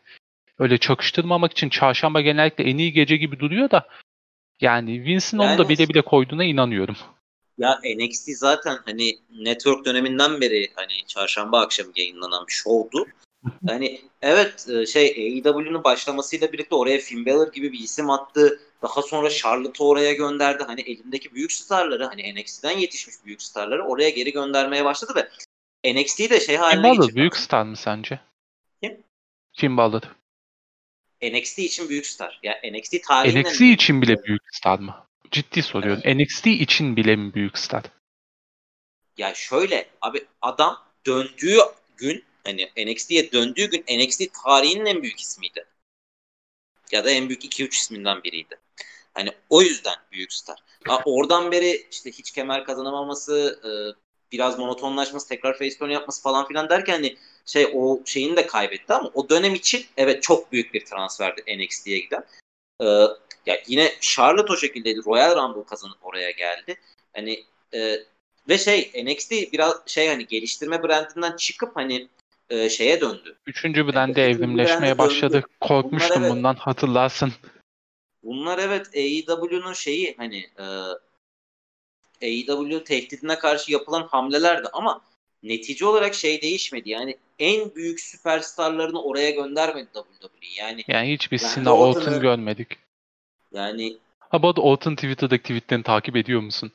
[0.58, 3.88] öyle çakıştırmamak için çarşamba genellikle en iyi gece gibi duruyor da
[4.60, 6.96] yani Vince'in onu da Yani- bile bile koyduğuna inanıyorum.
[7.58, 13.06] Ya NXT zaten hani network döneminden beri hani çarşamba akşamı yayınlanan bir şovdu.
[13.66, 18.60] Hani evet e, şey AEW'nun başlamasıyla birlikte oraya Finn Balor gibi bir isim attı.
[18.82, 20.64] Daha sonra Charlotte'ı oraya gönderdi.
[20.64, 25.28] Hani elindeki büyük starları hani NXT'den yetişmiş büyük starları oraya geri göndermeye başladı ve
[25.92, 27.16] NXT'yi de şey Finn haline Balor getirdi.
[27.16, 28.20] büyük star mı sence?
[28.82, 29.02] Kim?
[29.56, 30.02] Finn Balor.
[31.22, 32.40] NXT için büyük star.
[32.42, 35.06] Ya NXT tarihinin NXT için bile büyük star mı?
[35.32, 36.02] Ciddi soruyorum.
[36.18, 37.82] NXT için bile mi büyük star?
[39.16, 41.58] Ya şöyle abi adam döndüğü
[41.96, 45.64] gün hani NXT'ye döndüğü gün NXT tarihinin en büyük ismiydi.
[46.92, 48.58] Ya da en büyük 2-3 isminden biriydi.
[49.14, 50.58] Hani o yüzden büyük star.
[50.86, 53.70] Ha, oradan beri işte hiç kemer kazanamaması, e,
[54.32, 57.16] biraz monotonlaşması, tekrar face turn yapması falan filan derken hani
[57.46, 61.98] şey o şeyini de kaybetti ama o dönem için evet çok büyük bir transferdi NXT'ye
[61.98, 62.24] giden.
[62.82, 62.86] E,
[63.46, 65.00] ya yine Charlotte o şekildeydi.
[65.06, 66.76] Royal Rumble kazanıp oraya geldi.
[67.12, 67.96] Hani e,
[68.48, 72.08] ve şey NXT biraz şey hani geliştirme brandinden çıkıp hani
[72.50, 73.36] e, şeye döndü.
[73.46, 75.32] Üçüncü brande brande evrimleşmeye başladı.
[75.32, 75.46] döndü.
[75.60, 76.36] Korkmuştum Bunlar evet.
[76.36, 77.32] bundan hatırlarsın.
[78.22, 80.64] Bunlar evet AEW'nun şeyi hani e,
[82.22, 85.00] AEW tehdidine karşı yapılan hamlelerdi ama
[85.42, 86.90] netice olarak şey değişmedi.
[86.90, 90.46] Yani en büyük süperstarlarını oraya göndermedi WWE.
[90.56, 92.68] Yani Yani hiçbir Cena de Orton görmedik.
[93.52, 96.72] Yani Ha bu arada Orton Twitter'daki tweetlerini takip ediyor musun?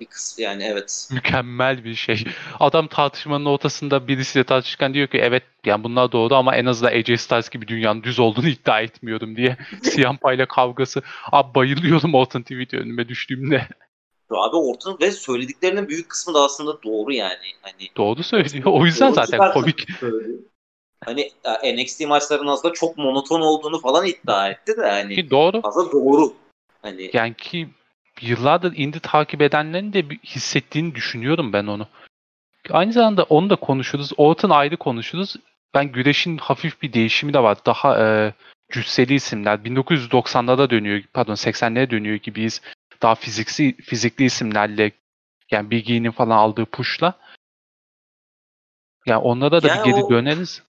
[0.00, 1.08] bir kısmı yani evet.
[1.12, 2.24] Mükemmel bir şey.
[2.60, 7.20] Adam tartışmanın ortasında birisiyle tartışırken diyor ki evet yani bunlar doğru ama en azından AJ
[7.20, 9.56] Styles gibi dünyanın düz olduğunu iddia etmiyorum diye.
[9.96, 11.02] Ciampa ile kavgası.
[11.32, 13.68] Abi bayılıyorum Orton tweet önüme düştüğümde.
[14.30, 17.54] Abi Orton ve söylediklerinin büyük kısmı da aslında doğru yani.
[17.62, 18.64] Hani Doğru söylüyor.
[18.66, 19.86] O yüzden zaten komik.
[20.00, 20.38] söylüyor.
[21.04, 21.30] Hani
[21.64, 25.60] NXT maçlarının aslında çok monoton olduğunu falan iddia etti de hani Ki doğru.
[25.62, 26.34] aslında doğru.
[26.82, 27.68] Hani Yani ki
[28.20, 31.88] yıllardır indie takip edenlerin de bir hissettiğini düşünüyorum ben onu.
[32.70, 34.10] Aynı zamanda onu da konuşuruz.
[34.16, 35.36] Orton ayrı konuşuruz.
[35.74, 37.58] Ben güreşin hafif bir değişimi de var.
[37.66, 38.34] Daha e,
[38.72, 39.58] cüsseli isimler.
[39.58, 42.60] 1990'lara dönüyor, pardon 80'lere dönüyor gibiyiz.
[43.02, 44.92] Daha fiziksi, fizikli isimlerle
[45.50, 47.14] yani Big E'nin falan aldığı push'la.
[49.06, 50.62] Yani onlara da Yani bir geri o- döneriz.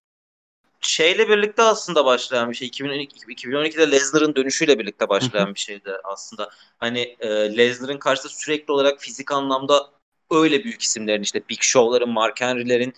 [0.81, 2.67] Şeyle birlikte aslında başlayan bir şey.
[2.67, 6.49] 2012, 2012'de Lesnar'ın dönüşüyle birlikte başlayan bir şeydi aslında.
[6.77, 9.91] Hani e, Lesnar'ın karşısında sürekli olarak fizik anlamda
[10.31, 12.93] öyle büyük isimlerin işte Big Show'ların, Mark Henry'lerin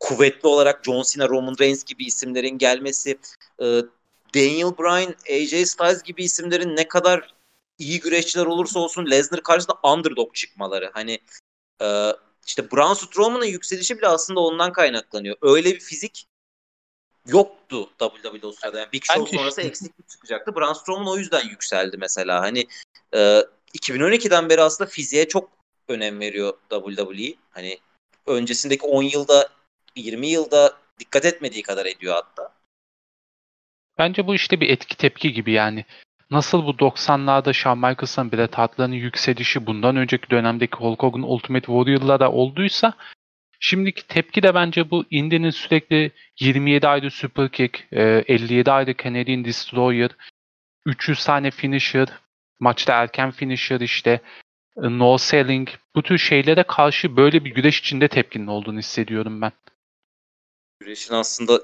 [0.00, 3.18] kuvvetli olarak John Cena, Roman Reigns gibi isimlerin gelmesi,
[3.60, 3.64] e,
[4.34, 7.34] Daniel Bryan, AJ Styles gibi isimlerin ne kadar
[7.78, 10.90] iyi güreşçiler olursa olsun Lesnar karşısında underdog çıkmaları.
[10.94, 11.18] Hani
[11.82, 12.12] e,
[12.46, 15.36] işte Braun Strowman'ın yükselişi bile aslında ondan kaynaklanıyor.
[15.42, 16.26] Öyle bir fizik
[17.28, 18.78] yoktu WWE o sırada.
[18.78, 20.56] Yani Big Show Bence sonrası işte- eksiklik çıkacaktı.
[20.56, 22.40] Braun Strowman o yüzden yükseldi mesela.
[22.40, 22.66] Hani
[23.14, 23.42] e,
[23.78, 25.50] 2012'den beri aslında fiziğe çok
[25.88, 27.34] önem veriyor WWE.
[27.50, 27.78] Hani
[28.26, 29.48] öncesindeki 10 yılda
[29.96, 32.52] 20 yılda dikkat etmediği kadar ediyor hatta.
[33.98, 35.84] Bence bu işte bir etki tepki gibi yani.
[36.30, 42.32] Nasıl bu 90'larda Shawn Michaels'ın Bret Hart'ların yükselişi bundan önceki dönemdeki Hulk Hogan Ultimate Warrior'lara
[42.32, 42.94] olduysa
[43.60, 49.44] şimdiki tepki de bence bu Indy'nin sürekli 27 ayrı super kick, e, 57 ayrı Canadian
[49.44, 50.10] Destroyer,
[50.86, 52.08] 300 tane finisher,
[52.60, 54.10] maçta erken finisher işte
[54.76, 59.52] e, no selling bu tür şeylere karşı böyle bir güreş içinde tepkinin olduğunu hissediyorum ben.
[60.80, 61.60] Güreşin aslında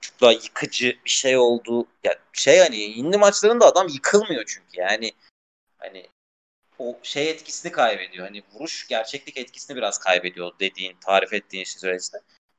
[0.00, 5.12] çok daha yıkıcı bir şey olduğu ya şey hani indi maçlarında adam yıkılmıyor çünkü yani
[5.78, 6.06] hani
[6.78, 8.26] o şey etkisini kaybediyor.
[8.26, 12.18] Hani vuruş gerçeklik etkisini biraz kaybediyor dediğin, tarif ettiğin şey süreçte.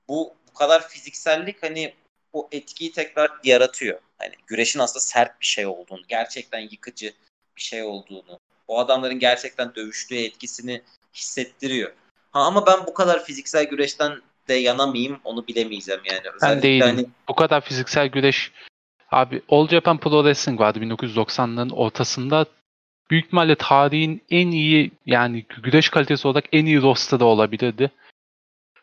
[0.10, 1.94] Bu bu kadar fiziksellik hani
[2.34, 4.00] o etkiyi tekrar yaratıyor.
[4.18, 7.14] Hani güreşin aslında sert bir şey olduğunu, gerçekten yıkıcı
[7.58, 10.82] bir şey olduğunu, o adamların gerçekten dövüştüğü etkisini
[11.14, 11.94] hissettiriyor.
[12.32, 16.22] Ha ama ben bu kadar fiziksel güreşten de yana mıyım onu bilemeyeceğim yani.
[16.26, 16.86] Ben Özellikle değilim.
[16.86, 18.52] hani Bu kadar fiziksel güreş
[19.12, 22.46] abi All Japan Pro Wrestling vardı 1990'ların ortasında.
[23.12, 27.92] Büyük ihtimalle tarihin en iyi yani güreş kalitesi olarak en iyi roster'ı olabilirdi.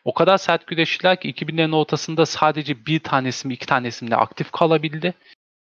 [0.05, 4.15] O kadar sert güreşçiler ki 2000'lerin ortasında sadece bir tanesi mi iki tanesi mi de
[4.15, 5.13] aktif kalabildi.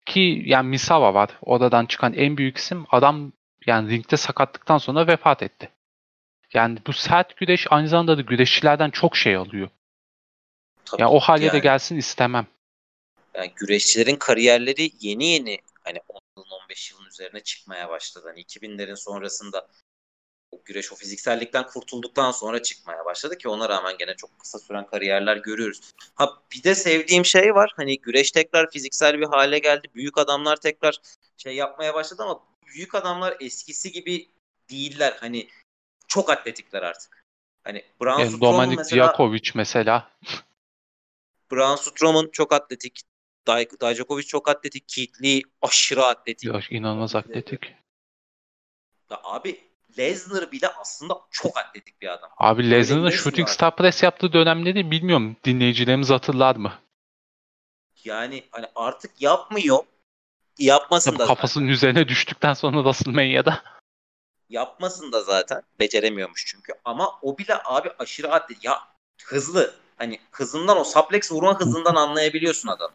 [0.06, 1.30] Ki yani Misawa var.
[1.42, 2.86] Oradan çıkan en büyük isim.
[2.90, 3.32] Adam
[3.66, 5.68] yani ringde sakatlıktan sonra vefat etti.
[6.54, 9.68] Yani bu sert güreş aynı zamanda da güreşçilerden çok şey alıyor.
[10.84, 12.46] tabii Yani o hale de yani- gelsin istemem.
[13.34, 15.58] yani güreşçilerin kariyerleri yeni yeni
[16.68, 18.28] hani 10 yılın 15 yılın üzerine çıkmaya başladı.
[18.28, 19.68] Hani 2000'lerin sonrasında
[20.50, 24.86] o güreş o fiziksellikten kurtulduktan sonra çıkmaya başladı ki ona rağmen gene çok kısa süren
[24.86, 25.80] kariyerler görüyoruz.
[26.14, 27.72] Ha bir de sevdiğim şey var.
[27.76, 29.88] Hani güreş tekrar fiziksel bir hale geldi.
[29.94, 31.00] Büyük adamlar tekrar
[31.36, 34.28] şey yapmaya başladı ama büyük adamlar eskisi gibi
[34.70, 35.16] değiller.
[35.20, 35.48] Hani
[36.08, 37.24] çok atletikler artık.
[37.64, 40.10] Hani Braun Yani Strowman Dominik mesela Dijakovic mesela.
[41.52, 43.02] Braun Strowman çok atletik.
[43.48, 44.88] Daj- Dijakovic çok atletik.
[44.88, 46.54] Keith Lee aşırı atletik.
[46.54, 47.74] Ya, inanılmaz atletik.
[49.10, 49.60] Ya abi
[49.98, 52.30] Lesnar bile aslında çok atletik bir adam.
[52.38, 53.48] Abi Lesnar'ın Lesnar Shooting.
[53.48, 55.36] Star Press yaptığı dönemleri bilmiyorum.
[55.44, 56.72] Dinleyicilerimiz hatırlar mı?
[58.04, 59.78] Yani hani artık yapmıyor.
[60.58, 61.34] Yapmasın Tabii da zaten.
[61.34, 63.62] kafasının üzerine düştükten sonra WrestleMania'da.
[64.48, 65.62] Yapmasın da zaten.
[65.80, 66.72] Beceremiyormuş çünkü.
[66.84, 68.64] Ama o bile abi aşırı atletik.
[68.64, 68.80] Ya
[69.24, 69.74] hızlı.
[69.96, 72.94] Hani hızından o suplex vurma hızından anlayabiliyorsun adamı.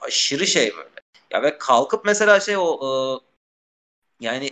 [0.00, 0.88] Aşırı şey böyle.
[1.30, 2.90] Ya ve kalkıp mesela şey o e,
[4.20, 4.50] yani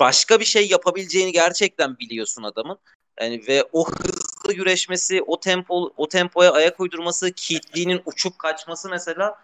[0.00, 2.78] başka bir şey yapabileceğini gerçekten biliyorsun adamın.
[3.20, 8.88] Yani ve o hızlı güreşmesi, o tempo o tempoya ayak uydurması, Keith Lee'nin uçup kaçması
[8.88, 9.38] mesela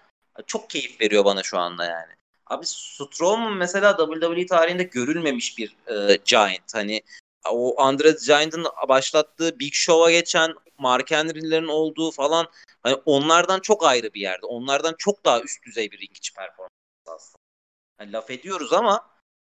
[0.47, 2.13] çok keyif veriyor bana şu anda yani.
[2.47, 6.75] Abi Strowman mesela WWE tarihinde görülmemiş bir e, Giant.
[6.75, 7.03] Hani
[7.51, 12.47] o Andre Giant'ın başlattığı Big Show'a geçen Mark Henry'lerin olduğu falan
[12.83, 14.47] hani onlardan çok ayrı bir yerde.
[14.47, 16.71] Onlardan çok daha üst düzey bir ring içi performans
[17.07, 17.39] aslında.
[17.99, 19.07] Hani laf ediyoruz ama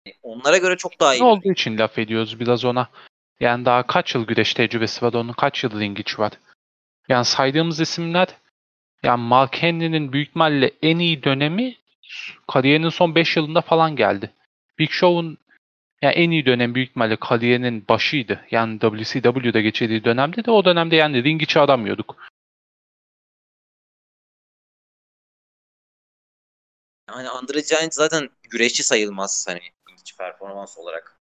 [0.05, 1.21] hani onlara göre çok daha iyi.
[1.21, 2.89] Ne olduğu için laf ediyoruz biraz ona.
[3.41, 5.33] Yani daha kaç yıl güreş tecrübesi var onun?
[5.33, 6.33] Kaç yıl ring içi var?
[7.09, 8.29] Yani saydığımız isimler
[9.03, 11.77] yani Mark Henry'nin büyük ihtimalle en iyi dönemi
[12.49, 14.31] kariyerinin son 5 yılında falan geldi.
[14.79, 15.39] Big Show'un
[16.03, 18.47] yani en iyi dönem büyük ihtimalle kariyerinin başıydı.
[18.51, 22.17] Yani WCW'da geçirdiği dönemde de o dönemde yani ring içi aramıyorduk.
[27.07, 29.61] Hani Andre Giant zaten güreşçi sayılmaz hani
[30.01, 31.22] hiç performans olarak.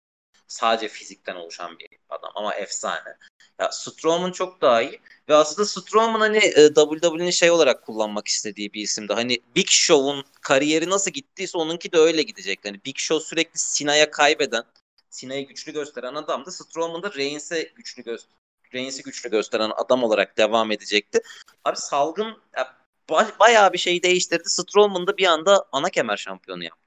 [0.54, 3.16] Sadece fizikten oluşan bir adam ama efsane.
[3.58, 8.72] Ya Strowman çok daha iyi ve aslında Strowman hani e, WWE'nin şey olarak kullanmak istediği
[8.72, 9.12] bir isimdi.
[9.12, 12.60] Hani Big Show'un kariyeri nasıl gittiyse onunki de öyle gidecek.
[12.64, 14.64] Hani Big Show sürekli Sina'ya kaybeden,
[15.10, 16.52] Sina'yı güçlü gösteren adamdı.
[16.52, 18.30] Strowman da Reigns'e güçlü göster
[18.74, 21.20] Reigns'i güçlü gösteren adam olarak devam edecekti.
[21.64, 22.76] Abi salgın ya,
[23.08, 24.48] ba- bayağı bir şey değiştirdi.
[24.48, 26.82] Strowman da bir anda ana kemer şampiyonu yaptı.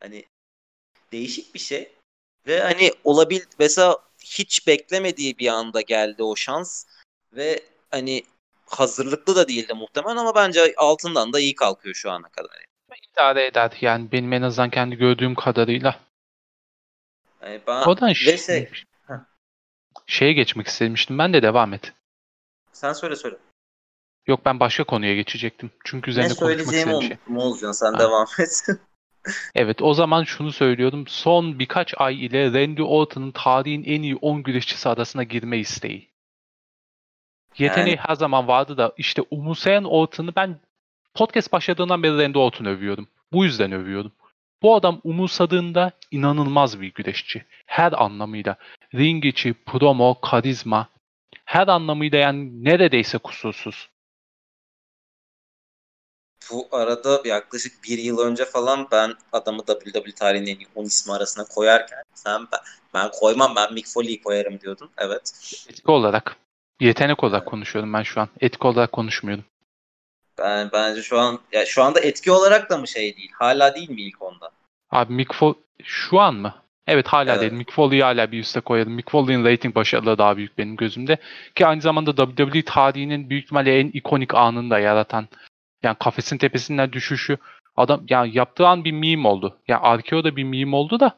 [0.00, 0.24] Hani
[1.12, 1.97] değişik bir şey.
[2.48, 6.84] Ve hani olabil mesela hiç beklemediği bir anda geldi o şans
[7.32, 8.22] ve hani
[8.66, 12.50] hazırlıklı da değildi muhtemelen ama bence altından da iyi kalkıyor şu ana kadar.
[13.12, 16.00] İdare eder yani benim en azından kendi gördüğüm kadarıyla.
[17.42, 18.70] Yani ben Oradan ve şey, şey,
[20.06, 21.18] şeye geçmek istemiştim.
[21.18, 21.92] Ben de devam et.
[22.72, 23.36] sen söyle söyle.
[24.26, 25.70] Yok ben başka konuya geçecektim.
[25.84, 27.10] Çünkü Ne üzerine konuşmak söyleyeceğimi istediğim şey.
[27.10, 27.98] unuttum Oğuzcan sen Ha.
[27.98, 28.66] devam et.
[29.54, 31.04] Evet o zaman şunu söylüyorum.
[31.06, 36.08] Son birkaç ay ile Randy Orton'un tarihin en iyi 10 güreşçisi arasına girme isteği.
[37.58, 40.60] Yeteneği her zaman vardı da işte umursayan Orton'u ben
[41.14, 43.08] podcast başladığından beri Randy Orton'u övüyorum.
[43.32, 44.12] Bu yüzden övüyorum.
[44.62, 47.44] Bu adam umursadığında inanılmaz bir güreşçi.
[47.66, 48.56] Her anlamıyla.
[48.94, 50.88] Ring içi, promo, karizma.
[51.44, 53.88] Her anlamıyla yani neredeyse kusursuz.
[56.50, 61.12] Bu arada yaklaşık bir yıl önce falan ben adamı WWE tarihinin en iyi 10 ismi
[61.12, 62.60] arasına koyarken sen ben,
[62.94, 64.90] ben koymam ben Mick Foley'i koyarım diyordun.
[64.98, 65.32] Evet.
[65.68, 66.36] Etki olarak.
[66.80, 67.50] Yetenek olarak Evet.
[67.50, 68.28] konuşuyorum ben şu an.
[68.40, 69.44] Etki olarak konuşmuyorum.
[70.38, 73.30] Ben bence şu an ya şu anda etki olarak da mı şey değil?
[73.34, 74.50] Hala değil mi ilk onda?
[74.90, 76.54] Abi Mick Foley şu an mı?
[76.86, 77.40] Evet hala Evet.
[77.40, 77.52] değil.
[77.52, 78.92] Mick Foley'i hala bir üste koyarım.
[78.92, 81.16] Mick Foley'in rating başarıları daha büyük benim gözümde.
[81.54, 85.28] Ki aynı zamanda WWE tarihinin büyük ihtimalle en ikonik anını da yaratan
[85.82, 87.38] yani kafesin tepesinden düşüşü
[87.76, 89.58] adam yani yaptığı an bir meme oldu.
[89.68, 91.16] Yani Arkeo da bir meme oldu da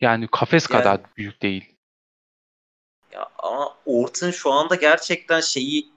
[0.00, 1.74] yani kafes Yani- kadar büyük değil.
[3.12, 5.88] Ya ama Orton şu anda gerçekten şeyi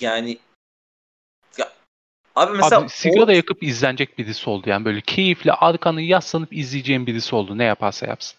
[0.00, 0.38] yani
[1.58, 1.72] ya
[2.36, 4.70] abi mesela Abi sigara Orton- yakıp izlenecek birisi oldu.
[4.70, 7.58] Yani böyle keyifle arkanı yaslanıp izleyeceğin birisi oldu.
[7.58, 8.38] Ne yaparsa yapsın.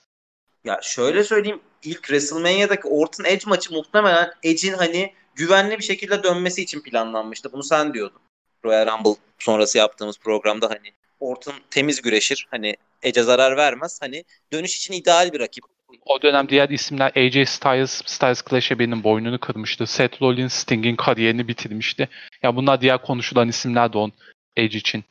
[0.64, 6.62] Ya şöyle söyleyeyim ilk WrestleMania'daki Orton Edge maçı muhtemelen Edge'in hani güvenli bir şekilde dönmesi
[6.62, 7.52] için planlanmıştı.
[7.54, 8.22] Bunu sen diyordun.
[8.66, 12.48] Royal Rumble sonrası yaptığımız programda hani Orton temiz güreşir.
[12.52, 14.00] Hani Edge'e zarar vermez.
[14.02, 14.24] Hani
[14.54, 15.64] dönüş için ideal bir rakip.
[16.06, 19.88] O dönem diğer isimler AJ Styles, Styles Clash'e benim boynunu kırmıştı.
[19.88, 22.10] Seth Rollins, Sting'in kariyerini bitirmişti.
[22.44, 24.12] Ya bunlar diğer konuşulan isimler de on
[24.58, 25.04] Edge için.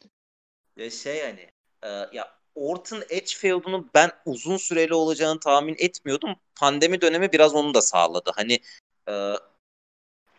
[0.79, 1.51] Ve şey hani
[1.83, 6.37] e, ya Orton Edge feudunun ben uzun süreli olacağını tahmin etmiyordum.
[6.61, 8.33] Pandemi dönemi biraz onu da sağladı.
[8.37, 8.59] Hani
[9.09, 9.35] e,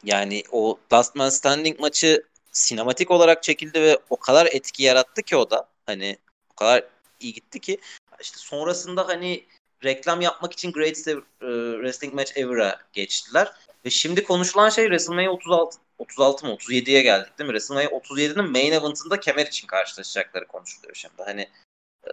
[0.04, 5.38] yani o Last Man Standing maçı sinematik olarak çekildi ve o kadar etki yarattı ki
[5.38, 5.70] o da.
[5.86, 6.18] Hani
[6.52, 6.84] o kadar
[7.20, 7.78] iyi gitti ki
[8.22, 9.46] işte sonrasında hani
[9.84, 13.52] reklam yapmak için Greatest Ever, e, Wrestling Match Ever'a geçtiler.
[13.86, 17.60] Ve şimdi konuşulan şey WrestleMania 36 36 mı 37'ye geldik değil mi?
[17.60, 21.24] WrestleMania 37'nin main event'ında kemer için karşılaşacakları konuşuluyor şimdi.
[21.26, 21.48] Hani
[22.08, 22.12] e,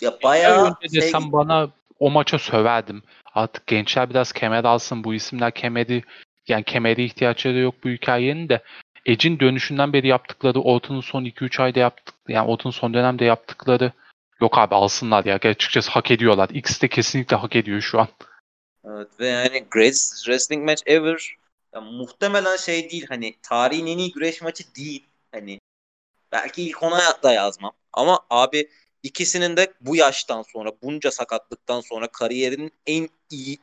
[0.00, 1.70] ya bayağı önce şey, bana
[2.02, 3.02] o maça söverdim.
[3.34, 5.04] Artık gençler biraz kemer alsın.
[5.04, 6.02] Bu isimler kemeri
[6.48, 8.62] yani kemeri ihtiyaçları yok bu hikayenin de.
[9.06, 13.92] Edge'in dönüşünden beri yaptıkları, Orton'un son 2-3 ayda yaptık, yani Orton'un son dönemde yaptıkları
[14.40, 15.34] yok abi alsınlar ya.
[15.34, 16.48] Açıkçası hak ediyorlar.
[16.48, 18.08] X de kesinlikle hak ediyor şu an.
[18.84, 21.36] Evet ve yani Greatest Wrestling Match Ever
[21.74, 25.06] ya muhtemelen şey değil hani tarihin en iyi güreş maçı değil.
[25.32, 25.60] Hani
[26.32, 27.72] belki ilk ona da yazmam.
[27.92, 28.68] Ama abi
[29.02, 33.58] ikisinin de bu yaştan sonra bunca sakatlıktan sonra kariyerinin en iyi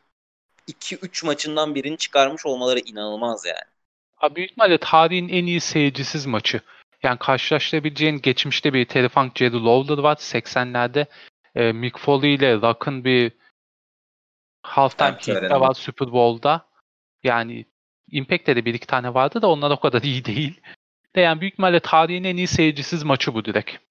[0.67, 3.69] 2-3 maçından birini çıkarmış olmaları inanılmaz yani.
[4.17, 6.61] Abi büyük ihtimalle tarihin en iyi seyircisiz maçı.
[7.03, 11.05] Yani karşılaştırabileceğin geçmişte bir Terry Funk, Jerry Lawler var 80'lerde.
[11.55, 13.31] E, Mick Foley ile Rock'ın bir
[14.63, 15.59] halftime öyle.
[15.59, 16.69] var Super Bowl'da.
[17.23, 17.65] Yani
[18.11, 20.61] Impact'te de bir iki tane vardı da onlar o kadar iyi değil.
[21.15, 23.88] De yani büyük ihtimalle tarihin en iyi seyircisiz maçı bu direkt.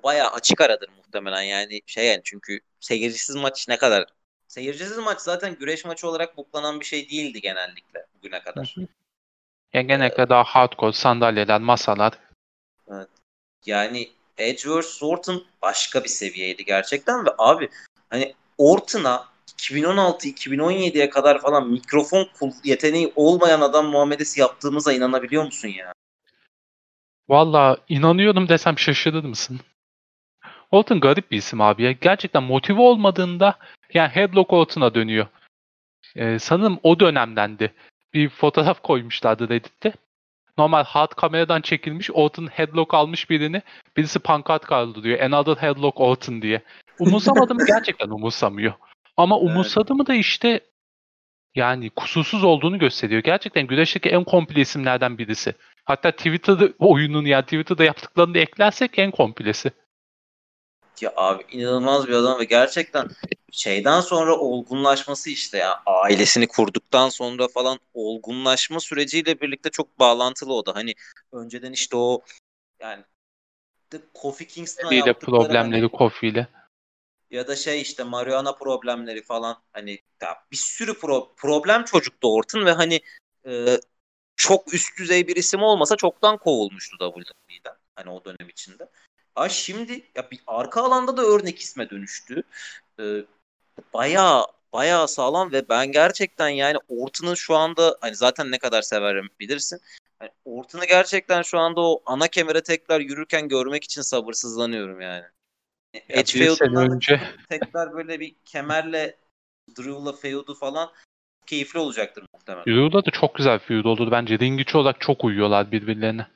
[0.00, 4.06] O bayağı açık aradır muhtemelen yani şey yani çünkü seyircisiz maç ne kadar
[4.48, 8.74] seyircisiz maç zaten güreş maçı olarak buklanan bir şey değildi genellikle bugüne kadar.
[9.72, 12.12] Yani genellikle daha hardcore sandalyeler, masalar.
[13.66, 15.02] Yani Edge vs.
[15.02, 17.68] Orton başka bir seviyeydi gerçekten ve abi
[18.10, 22.28] hani Orton'a 2016-2017'ye kadar falan mikrofon
[22.64, 25.92] yeteneği olmayan adam muamelesi yaptığımıza inanabiliyor musun ya?
[27.28, 29.60] Valla inanıyorum desem şaşırır mısın?
[30.70, 31.92] Orton garip bir isim abi ya.
[31.92, 33.58] Gerçekten motive olmadığında
[33.94, 35.26] yani headlock Orton'a dönüyor.
[36.16, 37.72] Ee, sanırım o dönemdendi.
[38.14, 39.92] Bir fotoğraf koymuşlardı Reddit'te.
[40.58, 43.62] Normal hard kameradan çekilmiş Orton headlock almış birini.
[43.96, 45.20] Birisi pankart kaldırıyor.
[45.20, 46.62] Another headlock Orton diye.
[46.98, 48.72] Umursamadım gerçekten umursamıyor.
[49.16, 50.60] Ama umursadı mı da işte
[51.54, 53.22] yani kusursuz olduğunu gösteriyor.
[53.22, 55.54] Gerçekten güreşteki en komple isimlerden birisi.
[55.84, 59.70] Hatta Twitter'da oyunun yani Twitter'da yaptıklarını da eklersek en komplesi.
[61.00, 63.08] Ya abi inanılmaz bir adam ve gerçekten
[63.52, 70.66] şeyden sonra olgunlaşması işte ya ailesini kurduktan sonra falan olgunlaşma süreciyle birlikte çok bağlantılı o
[70.66, 70.74] da.
[70.74, 70.94] Hani
[71.32, 72.22] önceden işte o
[72.80, 73.04] yani
[74.14, 76.48] Kofi Kingston'a yaptıkları problemleri hani, Kofi ile.
[77.30, 82.66] ya da şey işte marihuana problemleri falan hani ya bir sürü pro- problem çocuktu Orton
[82.66, 83.00] ve hani
[83.46, 83.80] e,
[84.36, 88.88] çok üst düzey bir isim olmasa çoktan kovulmuştu WWE'den hani o dönem içinde.
[89.40, 92.42] Ha şimdi ya bir arka alanda da örnek isme dönüştü.
[93.00, 93.04] E,
[93.94, 99.30] bayağı bayağı sağlam ve ben gerçekten yani Orton'un şu anda hani zaten ne kadar severim
[99.40, 99.80] bilirsin.
[100.20, 105.24] Yani Orton'u gerçekten şu anda o ana kemere tekrar yürürken görmek için sabırsızlanıyorum yani.
[105.94, 109.16] Ya Edge önce- tekrar böyle bir kemerle
[109.78, 110.90] Drew'la feudu falan
[111.46, 112.66] keyifli olacaktır muhtemelen.
[112.66, 114.38] Drew'da da çok güzel feud oldu bence.
[114.38, 116.26] Ring içi olarak çok uyuyorlar birbirlerine.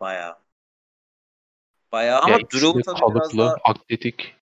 [0.00, 0.47] Bayağı.
[1.92, 4.34] Bayağı ama Drew tabii biraz kalıplı, daha atletik.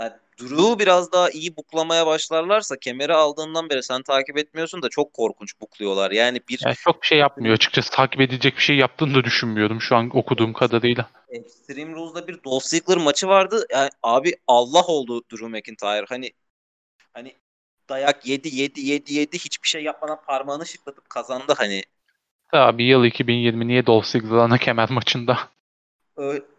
[0.00, 5.12] yani Drew biraz daha iyi buklamaya başlarlarsa kemeri aldığından beri sen takip etmiyorsun da çok
[5.12, 6.10] korkunç bukluyorlar.
[6.10, 7.54] Yani bir Yani çok şey yapmıyor.
[7.54, 11.10] Açıkçası takip edilecek bir şey yaptığını da düşünmüyorum şu an okuduğum kadarıyla.
[11.28, 13.66] Extreme Rules'da bir Dolph Ziggler maçı vardı.
[13.70, 16.04] Yani abi Allah oldu Drew McIntyre.
[16.08, 16.32] Hani
[17.14, 17.34] hani
[17.88, 21.82] dayak yedi yedi yedi yedi hiçbir şey yapmadan parmağını şıklatıp kazandı hani.
[22.52, 25.38] Abi yıl 2020 niye Dolph Ziggler ana kemer maçında?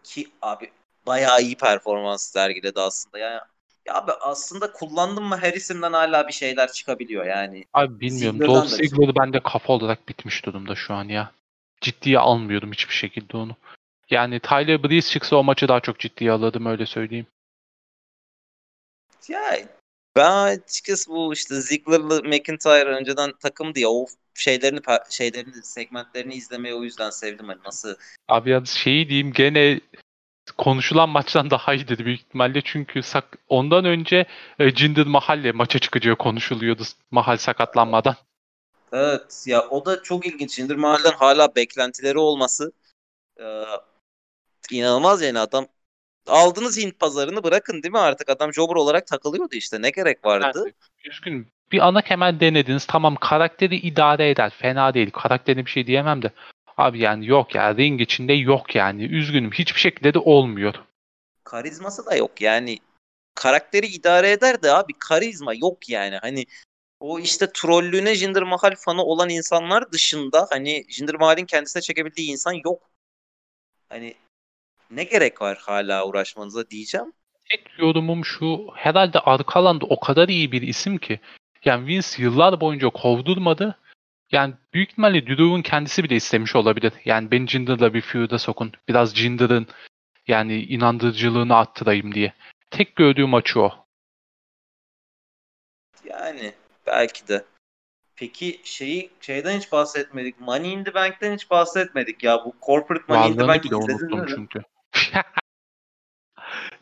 [0.04, 0.70] Ki abi
[1.06, 3.18] bayağı iyi performans sergiledi aslında.
[3.18, 3.40] Yani
[3.86, 7.64] ya abi aslında kullandım mı her isimden hala bir şeyler çıkabiliyor yani.
[7.72, 8.38] Abi bilmiyorum.
[8.38, 8.68] Ziggler'dan Dolph.
[8.68, 11.32] Ziggler bende kafa olarak bitmiş durumda şu an ya.
[11.80, 13.56] Ciddiye almıyorum hiçbir şekilde onu.
[14.10, 17.26] Yani Tyler Breeze çıksa o maçı daha çok ciddiye alırdım öyle söyleyeyim.
[19.28, 19.58] Ya
[20.16, 26.82] ben açıkçası bu işte Ziggler'lı McIntyre önceden takım diye o şeylerini şeylerini segmentlerini izlemeyi o
[26.82, 27.94] yüzden sevdim hani nasıl
[28.28, 29.80] Abi yalnız şeyi diyeyim gene
[30.58, 34.26] konuşulan maçtan daha iyidir büyük ihtimalle çünkü sak ondan önce
[34.58, 38.16] e, Jinder Mahal maça çıkacağı konuşuluyordu Mahal sakatlanmadan.
[38.92, 40.54] Evet ya o da çok ilginç.
[40.54, 42.72] Jinder Mahal'den hala beklentileri olması
[43.40, 43.64] e,
[44.70, 45.66] inanılmaz yani adam
[46.26, 50.58] aldınız Hint pazarını bırakın değil mi artık adam jobber olarak takılıyordu işte ne gerek vardı?
[50.58, 50.72] Yani,
[51.04, 51.53] üzgünüm.
[51.72, 52.86] Bir ana kemer denediniz.
[52.86, 54.50] Tamam karakteri idare eder.
[54.50, 55.10] Fena değil.
[55.10, 56.30] Karakterine bir şey diyemem de.
[56.76, 57.76] Abi yani yok ya.
[57.76, 59.04] Ring içinde yok yani.
[59.04, 59.52] Üzgünüm.
[59.52, 60.74] Hiçbir şekilde de olmuyor.
[61.44, 62.78] Karizması da yok yani
[63.34, 66.46] karakteri idare eder de abi karizma yok yani hani
[67.00, 72.52] o işte trollüğüne Jinder Mahal fanı olan insanlar dışında hani Jinder Mahal'in kendisine çekebildiği insan
[72.64, 72.90] yok.
[73.88, 74.14] Hani
[74.90, 77.12] ne gerek var hala uğraşmanıza diyeceğim.
[77.50, 78.66] tek yorumum şu.
[78.74, 81.20] Herhalde arka alanda o kadar iyi bir isim ki.
[81.64, 83.78] Yani Vince yıllar boyunca kovdurmadı.
[84.32, 86.92] Yani büyük ihtimalle Drew'un kendisi bile istemiş olabilir.
[87.04, 88.72] Yani beni Jinder'la bir feud'a sokun.
[88.88, 89.66] Biraz Jinder'ın
[90.26, 92.32] yani inandırıcılığını arttırayım diye.
[92.70, 93.86] Tek gördüğüm maçı o.
[96.04, 96.52] Yani
[96.86, 97.44] belki de.
[98.16, 100.40] Peki şeyi şeyden hiç bahsetmedik.
[100.40, 102.44] Money in the Bank'ten hiç bahsetmedik ya.
[102.44, 104.26] Bu Corporate Money in the Bank'i izledin mi?
[104.28, 104.62] çünkü.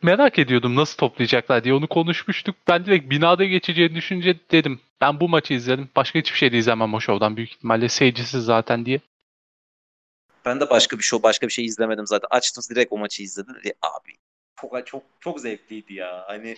[0.03, 2.57] Merak ediyordum nasıl toplayacaklar diye onu konuşmuştuk.
[2.69, 4.81] Ben direkt binada geçeceğini düşünce dedim.
[5.01, 5.89] Ben bu maçı izledim.
[5.97, 7.89] Başka hiçbir şey de izlemem o şovdan büyük ihtimalle.
[7.89, 9.01] Seyircisiz zaten diye.
[10.45, 12.29] Ben de başka bir show, başka bir şey izlemedim zaten.
[12.31, 13.55] Açtım direkt o maçı izledim.
[13.55, 14.13] Dedi, abi
[14.61, 16.25] çok çok çok zevkliydi ya.
[16.27, 16.57] Hani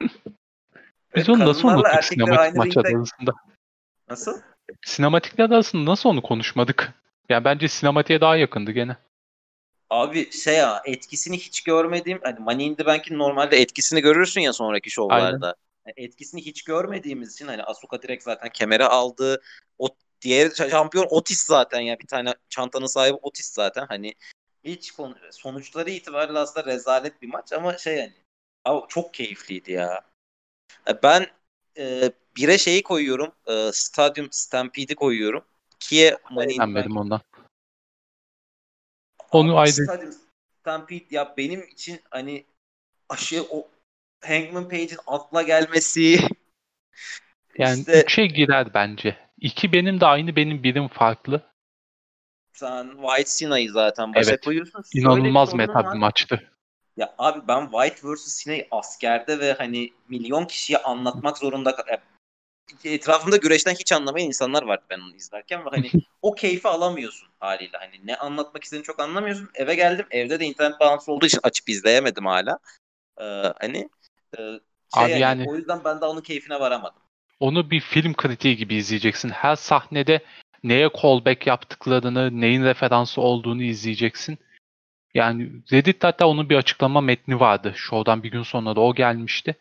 [1.16, 3.32] Biz onu nasıl unuttuk sinematik maçlar arasında?
[4.08, 4.40] Nasıl?
[4.84, 6.92] Sinematikler arasında nasıl onu konuşmadık?
[7.28, 8.96] Yani bence sinematiğe daha yakındı gene.
[9.92, 14.52] Abi şey ya etkisini hiç görmediğim hani Money in the Bank'in normalde etkisini görürsün ya
[14.52, 15.54] sonraki şovlarda.
[15.86, 15.94] Aynen.
[15.96, 19.42] etkisini hiç görmediğimiz için hani Asuka direkt zaten kemere aldı.
[19.78, 19.88] O
[20.20, 24.14] diğer şampiyon Otis zaten ya bir tane çantanın sahibi Otis zaten hani
[24.64, 28.12] hiç konu, sonuçları itibariyle aslında rezalet bir maç ama şey yani
[28.64, 30.00] abi çok keyifliydi ya.
[31.02, 31.26] Ben
[31.78, 33.32] e, bire şeyi koyuyorum.
[33.46, 35.44] E, Stadyum Stampede'i koyuyorum.
[35.80, 36.96] Kiye Money in the Bank.
[36.96, 37.20] ondan.
[39.32, 40.12] Onu ayrı.
[40.60, 42.44] Stampede ya benim için hani
[43.08, 43.68] aşı o
[44.24, 46.18] Hangman Page'in atla gelmesi
[47.58, 49.16] yani işte, üçe girer bence.
[49.40, 51.42] İki benim de aynı benim birim farklı.
[52.52, 54.44] Sen White Sina'yı zaten başa evet.
[54.44, 54.84] koyuyorsun.
[54.94, 56.52] İnanılmaz meta bir maçtı.
[56.96, 58.20] Ya abi ben White vs.
[58.20, 61.76] Sina'yı askerde ve hani milyon kişiye anlatmak zorunda
[62.84, 65.90] etrafımda güreşten hiç anlamayan insanlar vardı ben onu izlerken ve hani
[66.22, 67.78] o keyfi alamıyorsun haliyle.
[67.78, 69.50] Hani ne anlatmak istediğini çok anlamıyorsun.
[69.54, 70.06] Eve geldim.
[70.10, 72.58] Evde de internet bağlantısı olduğu için açıp izleyemedim hala.
[73.20, 73.24] Ee,
[73.60, 73.88] hani
[74.38, 77.02] e, şey Abi yani, yani o yüzden ben de onun keyfine varamadım.
[77.40, 79.28] Onu bir film kritiği gibi izleyeceksin.
[79.28, 80.20] Her sahnede
[80.64, 84.38] neye callback yaptıklarını, neyin referansı olduğunu izleyeceksin.
[85.14, 87.72] Yani Reddit'te hatta onun bir açıklama metni vardı.
[87.76, 89.56] Show'dan bir gün sonra da o gelmişti.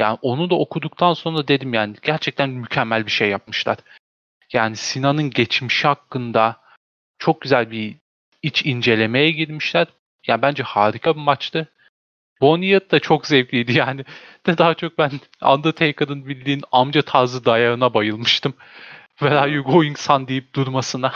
[0.00, 3.78] Yani onu da okuduktan sonra dedim yani gerçekten mükemmel bir şey yapmışlar.
[4.52, 6.60] Yani Sinan'ın geçmişi hakkında
[7.18, 7.96] çok güzel bir
[8.42, 9.86] iç incelemeye girmişler.
[10.26, 11.68] Yani bence harika bir maçtı.
[12.40, 14.04] Bonniet da çok zevkliydi yani.
[14.46, 15.10] De daha çok ben
[15.42, 18.54] Undertaker'ın bildiğin amca tarzı dayağına bayılmıştım.
[19.08, 21.14] Where are you going son deyip durmasına.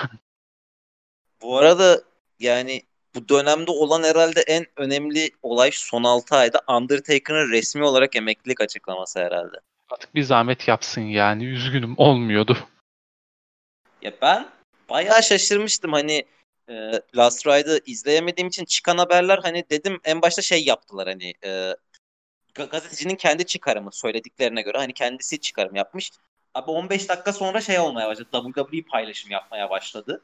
[1.43, 2.03] Bu arada
[2.39, 2.83] yani
[3.15, 9.21] bu dönemde olan herhalde en önemli olay son 6 ayda Undertaker'ın resmi olarak emeklilik açıklaması
[9.21, 9.57] herhalde.
[9.91, 11.45] Artık bir zahmet yapsın yani.
[11.45, 12.59] Üzgünüm olmuyordu.
[14.03, 14.49] Ya ben
[14.91, 16.25] bayağı şaşırmıştım hani
[16.69, 21.77] e, Last Ride'ı izleyemediğim için çıkan haberler hani dedim en başta şey yaptılar hani e,
[22.55, 26.11] gazetecinin kendi çıkarımı söylediklerine göre hani kendisi çıkarım yapmış.
[26.55, 28.29] Abi 15 dakika sonra şey olmaya başladı.
[28.33, 30.23] WWE paylaşım yapmaya başladı.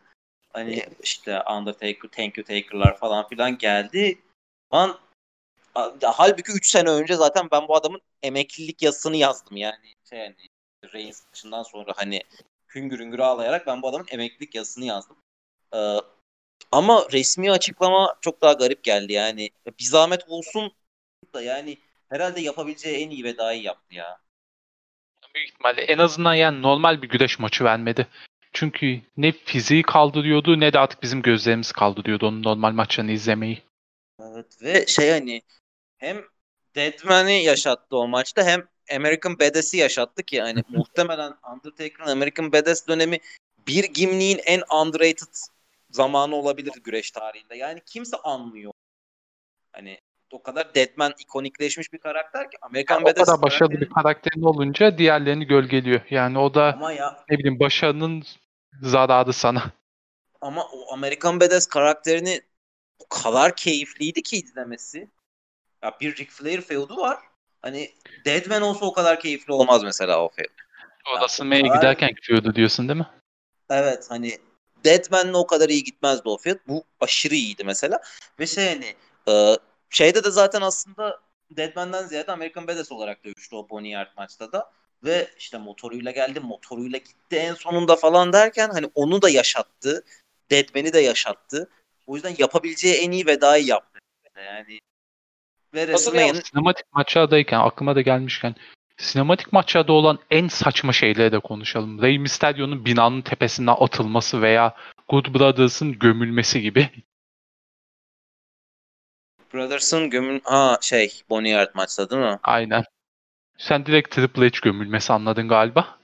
[0.53, 4.19] Hani işte Undertaker, Thank You Taker'lar falan filan geldi.
[4.75, 4.99] Lan
[6.03, 9.95] halbuki 3 sene önce zaten ben bu adamın emeklilik yazısını yazdım yani.
[10.11, 10.37] Şey yani
[10.95, 12.23] Reigns dışından sonra hani
[12.75, 15.17] hüngür hüngür ağlayarak ben bu adamın emeklilik yazısını yazdım.
[15.75, 15.97] Ee,
[16.73, 19.51] ama resmi açıklama çok daha garip geldi yani.
[19.79, 20.73] Bir zahmet olsun
[21.35, 21.79] da yani
[22.09, 24.21] herhalde yapabileceği en iyi ve daha iyi yaptı ya.
[25.35, 28.07] Büyük ihtimalle en azından yani normal bir güreş maçı vermedi.
[28.53, 33.63] Çünkü ne fiziği kaldırıyordu ne de artık bizim gözlerimiz kaldırıyordu onun normal maçlarını izlemeyi.
[34.21, 35.43] Evet ve şey hani
[35.99, 36.25] hem
[36.75, 43.19] Deadman'i yaşattı o maçta hem American Badass'i yaşattı ki hani muhtemelen Undertaker'ın American Badass dönemi
[43.67, 45.35] bir gimliğin en underrated
[45.91, 47.57] zamanı olabilir güreş tarihinde.
[47.57, 48.73] Yani kimse anlıyor.
[49.73, 49.99] Hani
[50.33, 53.91] o kadar Deadman ikonikleşmiş bir karakter ki Amerikan ya, Badass o kadar başarılı karakterin...
[53.91, 56.01] bir karakterin olunca diğerlerini gölgeliyor.
[56.11, 58.23] Yani o da Ama ya, ne bileyim başarının
[58.83, 59.73] zararı sana.
[60.41, 62.41] Ama o Amerikan Badass karakterini
[62.99, 65.09] o kadar keyifliydi ki izlemesi.
[65.83, 67.19] Ya bir Ric Flair feud'u var.
[67.63, 67.91] Hani
[68.25, 70.51] Deadman olsa o kadar keyifli olmaz mesela o feud.
[71.17, 71.75] O da sınmaya kadar...
[71.75, 73.09] giderken feud'u diyorsun değil mi?
[73.71, 74.39] Evet hani
[74.85, 76.59] Deadman'le o kadar iyi gitmezdi o feud.
[76.69, 78.01] Bu aşırı iyiydi mesela.
[78.39, 78.95] Ve şey hani
[79.29, 79.57] e,
[79.91, 84.73] şeyde de zaten aslında Deadman'den ziyade American Badass olarak dövüştü o Bonnie Yard maçta da.
[85.05, 90.05] Ve işte motoruyla geldi, motoruyla gitti en sonunda falan derken hani onu da yaşattı.
[90.51, 91.71] Deadman'i de yaşattı.
[92.07, 93.99] O yüzden yapabileceği en iyi vedayı yaptı.
[94.37, 94.81] Yani
[95.75, 98.55] ve WrestleMania'nın sinematik maçlardayken aklıma da gelmişken
[98.97, 102.03] sinematik maçlarda olan en saçma şeyleri de konuşalım.
[102.03, 104.77] Rey Mysterio'nun binanın tepesinden atılması veya
[105.09, 106.91] Good Brothers'ın gömülmesi gibi.
[109.55, 110.41] Brothers'ın gömül...
[110.45, 112.39] Ha şey Boneyard maçta değil mi?
[112.43, 112.85] Aynen.
[113.61, 115.99] Sen direkt Triple H gömülmesi anladın galiba.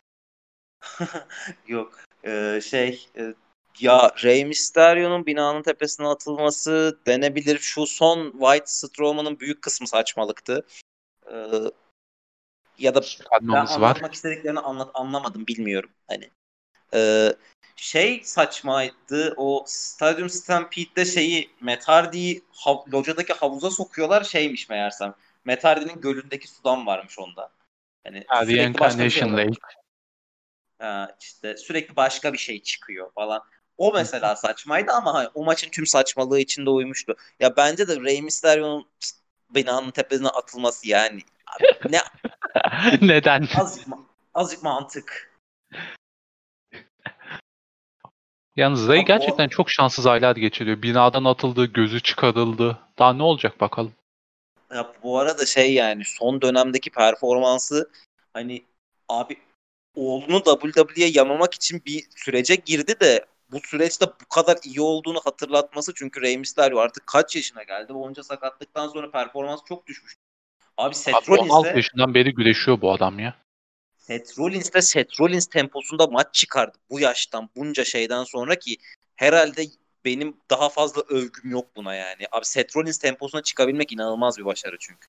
[1.66, 1.98] Yok.
[2.24, 3.34] Ee, şey e,
[3.80, 7.58] ya Rey Mysterio'nun binanın tepesine atılması denebilir.
[7.58, 10.66] Şu son White Strowman'ın büyük kısmı saçmalıktı.
[11.32, 11.50] Ee,
[12.78, 13.00] ya da
[13.42, 13.66] ben var.
[13.66, 15.90] anlatmak istediklerini anlat anlamadım bilmiyorum.
[16.08, 16.30] Hani
[16.94, 17.32] e,
[17.76, 19.34] şey saçmaydı.
[19.36, 25.14] O Stadium Stampede'de şeyi Metardi'yi hav- locadaki havuza sokuyorlar şeymiş meğersem.
[25.46, 27.50] Metardi'nin gölündeki sudan varmış onda.
[28.28, 29.46] Ha, sürekli başka bir şey Reincarnation oluyor.
[29.48, 29.58] Lake.
[30.78, 33.42] Ha, işte sürekli başka bir şey çıkıyor falan.
[33.78, 37.16] O mesela saçmaydı ama hani o maçın tüm saçmalığı içinde uymuştu.
[37.40, 38.88] Ya bence de Rey Mysterio'nun
[39.50, 42.00] binanın tepesine atılması yani abi ne
[43.00, 43.48] Neden?
[43.56, 43.88] azıcık,
[44.34, 45.32] azıcık mantık.
[48.56, 50.82] Yalnız Ray Abi o- gerçekten çok şanssız aylar geçiriyor.
[50.82, 52.78] Binadan atıldı, gözü çıkarıldı.
[52.98, 53.92] Daha ne olacak bakalım.
[54.74, 57.90] Ya bu arada şey yani son dönemdeki performansı
[58.32, 58.64] hani
[59.08, 59.38] abi
[59.94, 65.92] oğlunu WWE'ye yamamak için bir sürece girdi de bu süreçte bu kadar iyi olduğunu hatırlatması
[65.94, 70.16] çünkü Rey Mysterio artık kaç yaşına geldi onca sakatlıktan sonra performans çok düşmüş.
[70.76, 73.34] Abi Seth Abi 16 Rollins'e yaşından beri güreşiyor bu adam ya.
[73.96, 78.76] Seth Rollins'te Seth Rollins temposunda maç çıkardı bu yaştan bunca şeyden sonra ki
[79.16, 79.64] herhalde
[80.06, 82.26] benim daha fazla övgüm yok buna yani.
[82.32, 85.08] Abi Seth Rollins temposuna çıkabilmek inanılmaz bir başarı çünkü.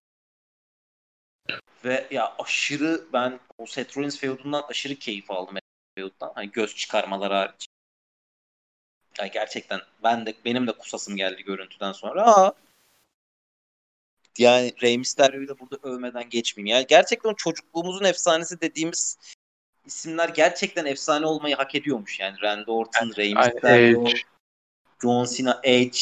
[1.86, 5.58] Ve ya aşırı ben o Seth Rollins feudundan aşırı keyif aldım
[5.98, 6.32] feuddan.
[6.36, 7.68] Hani göz çıkarmaları hariç.
[9.20, 12.36] Yani gerçekten ben de benim de kusasım geldi görüntüden sonra.
[12.36, 12.54] Aa,
[14.38, 16.76] yani Rey Mysterio'yu da burada övmeden geçmeyeyim.
[16.76, 19.18] Yani gerçekten çocukluğumuzun efsanesi dediğimiz
[19.86, 22.20] isimler gerçekten efsane olmayı hak ediyormuş.
[22.20, 24.22] Yani Randy Orton, Rey Mysterio, Edge.
[25.02, 26.00] John Cena, Edge.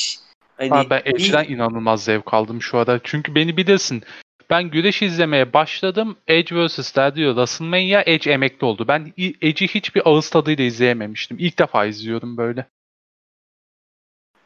[0.58, 3.00] Hani Abi ben bir- Edge'den inanılmaz zevk aldım şu ara.
[3.04, 4.04] Çünkü beni bilirsin.
[4.50, 6.18] Ben güreş izlemeye başladım.
[6.28, 6.96] Edge vs.
[6.96, 8.88] Daddy WrestleMania Edge emekli oldu.
[8.88, 11.38] Ben Edge'i hiçbir ağız tadıyla izleyememiştim.
[11.40, 12.66] İlk defa izliyorum böyle.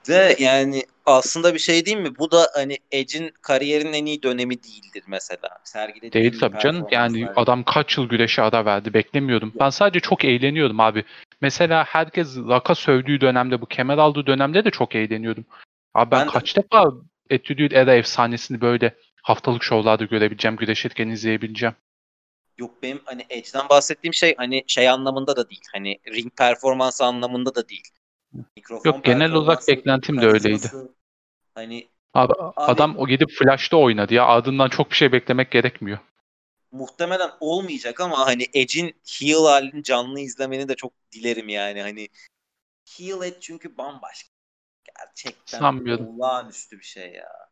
[0.07, 2.17] de yani aslında bir şey değil mi?
[2.19, 5.49] Bu da hani Edge'in kariyerinin en iyi dönemi değildir mesela.
[5.63, 6.87] Sergilediği Değil tabii canım.
[6.91, 9.53] Yani adam kaç yıl güreşe ara verdi beklemiyordum.
[9.59, 11.03] Ben sadece çok eğleniyordum abi.
[11.41, 15.45] Mesela herkes Rock'a sövdüğü dönemde bu kemer aldığı dönemde de çok eğleniyordum.
[15.93, 16.93] Abi ben, Ben de- kaç defa
[17.33, 21.75] Attitude Era efsanesini böyle haftalık şovlarda görebileceğim, güreşirken izleyebileceğim.
[22.57, 25.61] Yok benim hani Edge'den bahsettiğim şey hani şey anlamında da değil.
[25.73, 27.87] Hani ring performansı anlamında da değil.
[28.55, 30.67] Mikrofon Yok, genel olarak beklentim de öyleydi.
[31.55, 34.25] Hani Abi, adam o gidip Flash'ta oynadı ya.
[34.25, 35.99] Ardından çok bir şey beklemek gerekmiyor.
[36.71, 41.81] Muhtemelen olmayacak ama hani Edge'in heel halini canlı izlemeni de çok dilerim yani.
[41.81, 42.09] Hani
[42.97, 44.29] heel Edge çünkü bambaşka.
[44.97, 46.07] Gerçekten Sanmıyorum.
[46.07, 47.49] olağanüstü bir şey ya.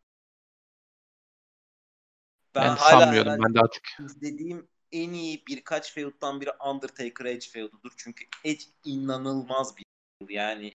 [2.55, 3.43] Ben, hala sanmıyorum.
[3.43, 7.93] Ben de artık izlediğim en iyi birkaç feud'dan biri Undertaker Edge feud'udur.
[7.97, 9.83] Çünkü Edge inanılmaz bir
[10.19, 10.29] feud.
[10.29, 10.73] Yani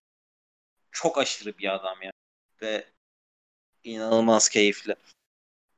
[0.91, 2.11] çok aşırı bir adam ya.
[2.61, 2.87] Ve
[3.83, 4.95] inanılmaz keyifli.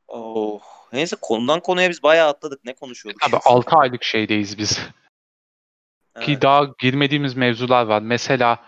[0.08, 0.62] Oh.
[0.94, 2.66] Neyse konudan konuya biz bayağı atladık.
[2.66, 3.24] Ne konuşuyorduk?
[3.24, 4.78] abi 6 aylık şeydeyiz biz.
[6.22, 6.42] Ki Evet.
[6.42, 8.02] daha girmediğimiz mevzular var.
[8.02, 8.60] Mesela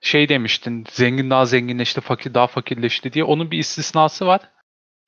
[0.00, 3.24] şey demiştin zengin daha zenginleşti, fakir daha fakirleşti diye.
[3.24, 4.40] Onun bir istisnası var.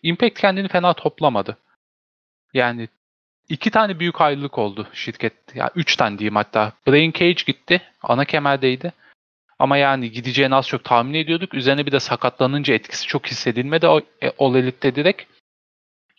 [0.03, 1.59] Impact kendini fena toplamadı.
[2.55, 2.89] Yani
[3.49, 5.33] iki tane büyük ayrılık oldu şirket.
[5.33, 6.73] Ya yani üç tane diyeyim hatta.
[6.87, 7.83] Brain Cage gitti.
[8.03, 8.93] Ana kemerdeydi.
[9.59, 11.55] Ama yani gideceğini az çok tahmin ediyorduk.
[11.55, 13.87] Üzerine bir de sakatlanınca etkisi çok hissedilmedi.
[13.87, 15.23] O, e, Elite'de direkt.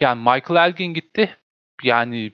[0.02, 1.38] Yani Michael Elgin gitti.
[1.84, 2.34] Yani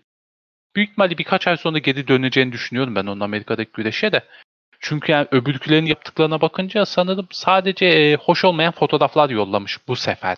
[0.76, 4.24] büyük ihtimalle birkaç ay sonra geri döneceğini düşünüyorum ben onun Amerika'daki güreşe de.
[4.80, 10.38] Çünkü yani öbürkülerin yaptıklarına bakınca sanırım sadece e, hoş olmayan fotoğraflar yollamış bu sefer.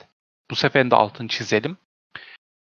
[0.52, 1.78] Bu seferin de altını çizelim.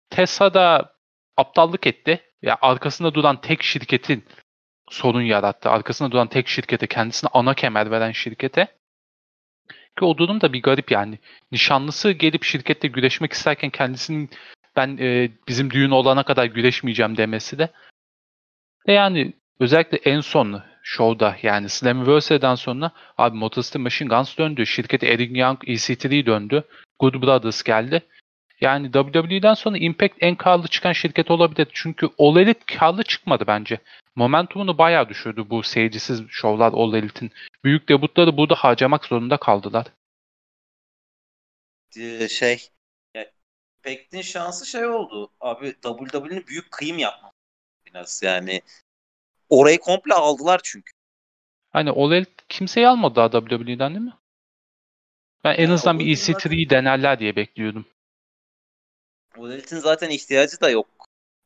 [0.09, 0.93] Tesla da
[1.37, 2.21] aptallık etti.
[2.41, 4.25] Ya arkasında duran tek şirketin
[4.89, 5.69] sorun yarattı.
[5.69, 8.67] Arkasında duran tek şirkete, kendisine ana kemer veren şirkete.
[9.99, 11.19] Ki o durum da bir garip yani.
[11.51, 14.29] Nişanlısı gelip şirkette güreşmek isterken kendisinin
[14.75, 17.69] ben e, bizim düğün olana kadar güreşmeyeceğim demesi de.
[18.87, 24.65] Ve yani özellikle en son show'da yani Slammiversary'den sonra abi Motor Machine Guns döndü.
[24.65, 26.63] Şirketi Eric Young, EC3 döndü.
[26.99, 28.01] Good Brothers geldi.
[28.61, 31.67] Yani WWE'den sonra Impact en karlı çıkan şirket olabilir.
[31.73, 33.79] Çünkü All Elite karlı çıkmadı bence.
[34.15, 37.31] Momentumunu bayağı düşürdü bu seyircisiz şovlar All Elite'in.
[37.63, 39.85] Büyük debutları burada harcamak zorunda kaldılar.
[41.97, 42.69] Ee, şey
[43.85, 45.31] Impact'in şansı şey oldu.
[45.39, 47.33] Abi WWE'nin büyük kıyım yapması
[47.85, 48.61] biraz yani.
[49.49, 50.91] Orayı komple aldılar çünkü.
[51.71, 54.13] Hani All Elite kimseyi almadı daha WWE'den değil mi?
[55.43, 57.85] Ben en Yani azından bir yüzden EC3'yi denerler diye bekliyordum.
[59.37, 60.87] Odelit'in zaten ihtiyacı da yok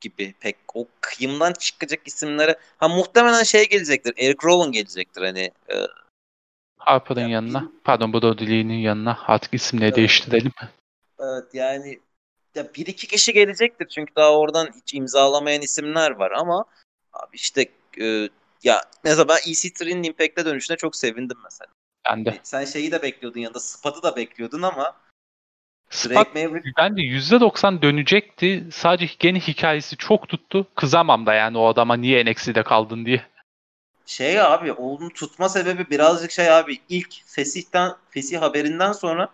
[0.01, 5.75] gibi pek o kıyımdan çıkacak isimlere ha muhtemelen şey gelecektir Eric Rowan gelecektir hani e,
[6.77, 7.71] Harper'ın Ya yanına.
[7.83, 9.19] Pardon Brodley'nin yanına.
[9.27, 9.97] Artık isimleri Evet.
[9.97, 10.51] değiştirelim.
[11.19, 11.99] evet yani
[12.55, 16.65] ya bir iki kişi gelecektir çünkü daha oradan hiç imzalamayan isimler var ama
[17.13, 17.69] abi işte
[18.01, 18.29] e,
[18.63, 21.71] ya mesela ben EC3'nin Impact'e dönüşüne çok sevindim mesela.
[22.05, 22.39] Ben de.
[22.43, 24.95] Sen şeyi de bekliyordun yanında Spat'ı da bekliyordun ama
[26.35, 28.67] Maverick bence %90 dönecekti.
[28.71, 30.67] Sadece gene hikayesi çok tuttu.
[30.75, 33.25] Kızamam da yani o adama niye NXT'de kaldın diye.
[34.05, 39.29] Şey abi onun tutma sebebi birazcık şey abi ilk Fesih'ten Fesih haberinden sonra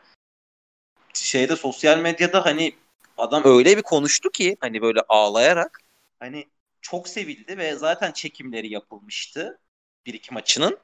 [1.13, 2.75] şeyde sosyal medyada hani
[3.17, 5.81] adam öyle bir konuştu ki hani böyle ağlayarak
[6.19, 6.47] hani
[6.81, 9.59] çok sevildi ve zaten çekimleri yapılmıştı
[10.05, 10.77] bir iki maçının.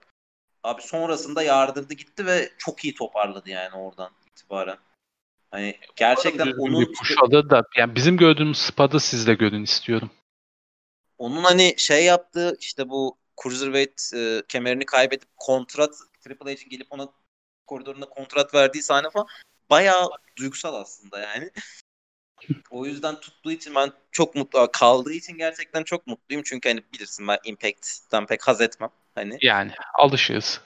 [0.64, 4.78] Abi sonrasında yardırdı gitti ve çok iyi toparladı yani oradan itibaren.
[5.52, 10.12] Hani gerçekten Düzgün onun bir alır da yani bizim gördüğümüz Spat'ı siz de görün istiyorum.
[11.18, 17.08] onun hani şey yaptığı işte bu Cruiserweight e, kemerini kaybedip kontrat Triple H'in gelip ona
[17.68, 19.28] koridorunda kontrat verdiği sahne falan
[19.70, 21.52] bayağı duygusal aslında yani.
[22.70, 27.28] o yüzden tuttuğu için ben çok mutlu kaldığı için gerçekten çok mutluyum çünkü hani bilirsin
[27.28, 28.90] ben Impact'ten pek haz etmem.
[29.16, 30.62] Hani Yani alışığız.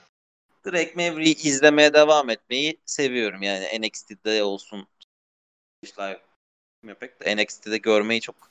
[0.72, 4.86] Maverick'i izlemeye devam etmeyi seviyorum yani NXT'de olsun
[5.98, 6.20] live
[6.82, 8.50] Impact NXT'de görmeyi çok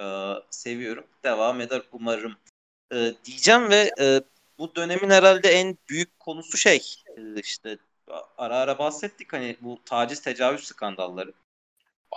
[0.00, 0.04] e,
[0.50, 1.04] seviyorum.
[1.24, 2.36] Devam eder umarım.
[2.92, 4.20] E, diyeceğim ve e,
[4.58, 6.82] bu dönemin herhalde en büyük konusu şey
[7.16, 7.78] e, işte
[8.38, 11.32] ara ara bahsettik hani bu taciz tecavüz skandalları.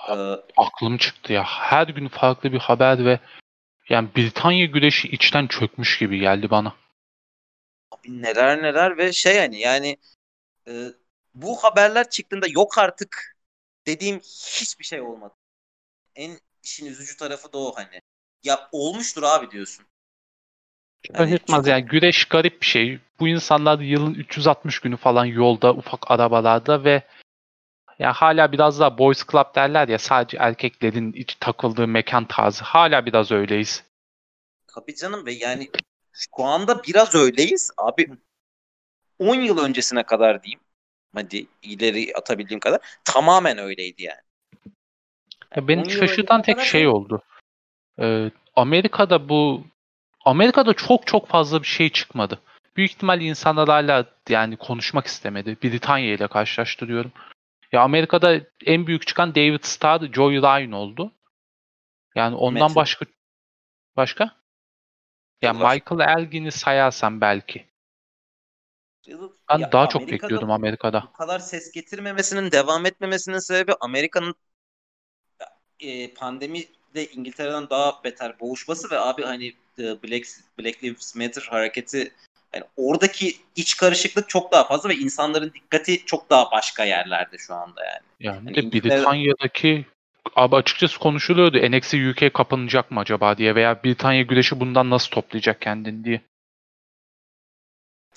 [0.10, 0.14] E,
[0.58, 1.44] Aklım çıktı ya.
[1.44, 3.20] Her gün farklı bir haber ve
[3.90, 6.76] yani Britanya güreşi içten çökmüş gibi geldi bana.
[7.92, 9.98] Abi neler neler ve şey hani yani
[10.68, 10.88] e,
[11.34, 13.38] bu haberler çıktığında yok artık
[13.88, 15.34] dediğim hiçbir şey olmadı.
[16.16, 18.02] En işin üzücü tarafı da o hani.
[18.44, 19.86] Ya olmuştur abi diyorsun.
[21.14, 23.00] Hani Şaşırtmaz çünkü- yani güreş garip bir şey.
[23.20, 27.04] Bu insanlar yılın 360 günü falan yolda ufak arabalarda ve
[28.00, 32.64] ya hala biraz daha boys club derler ya sadece erkeklerin iç takıldığı mekan tarzı.
[32.64, 33.84] Hala biraz öyleyiz.
[34.68, 35.70] Tabii canım ve yani
[36.18, 37.72] şu anda biraz öyleyiz.
[37.78, 38.10] Abi
[39.20, 40.60] 10 yıl öncesine kadar diyeyim.
[41.16, 43.00] Hadi ileri atabildiğim kadar.
[43.04, 44.22] Tamamen öyleydi yani.
[45.56, 47.22] Ya 10 beni şaşırtan tek şey çok- oldu.
[48.00, 49.64] Ee, Amerika'da bu
[50.26, 52.42] Amerika'da çok çok fazla bir şey çıkmadı.
[52.76, 55.58] Büyük ihtimalle insanlar hala yani konuşmak istemedi.
[55.64, 57.12] Britanya ile karşılaştırıyorum.
[57.72, 61.12] Ya Amerika'da en büyük çıkan David Starr, Joey Ryan oldu.
[62.16, 62.76] Yani ondan Metin.
[62.76, 63.06] başka
[63.96, 64.36] başka?
[65.42, 65.74] Ya Var.
[65.76, 67.66] Michael Elgin'i sayarsam belki.
[69.50, 71.04] Ben Ya daha çok Amerika'da bekliyordum Amerika'da.
[71.08, 74.36] bu kadar ses getirmemesinin devam etmemesinin sebebi Amerika'nın
[75.80, 79.48] e, pandemide İngiltere'den daha beter boğuşması ve abi hani
[79.80, 80.28] e, Black,
[80.60, 82.12] Black Lives Matter hareketi
[82.54, 87.54] yani oradaki iç karışıklık çok daha fazla ve insanların dikkati çok daha başka yerlerde şu
[87.54, 88.02] anda yani.
[88.20, 89.86] Yani Hani de İngiltere- Britanya'daki
[90.38, 95.62] abi açıkçası konuşuluyordu NXT UK kapanacak mı acaba diye veya Britanya güreşi bundan nasıl toplayacak
[95.62, 96.22] kendini diye.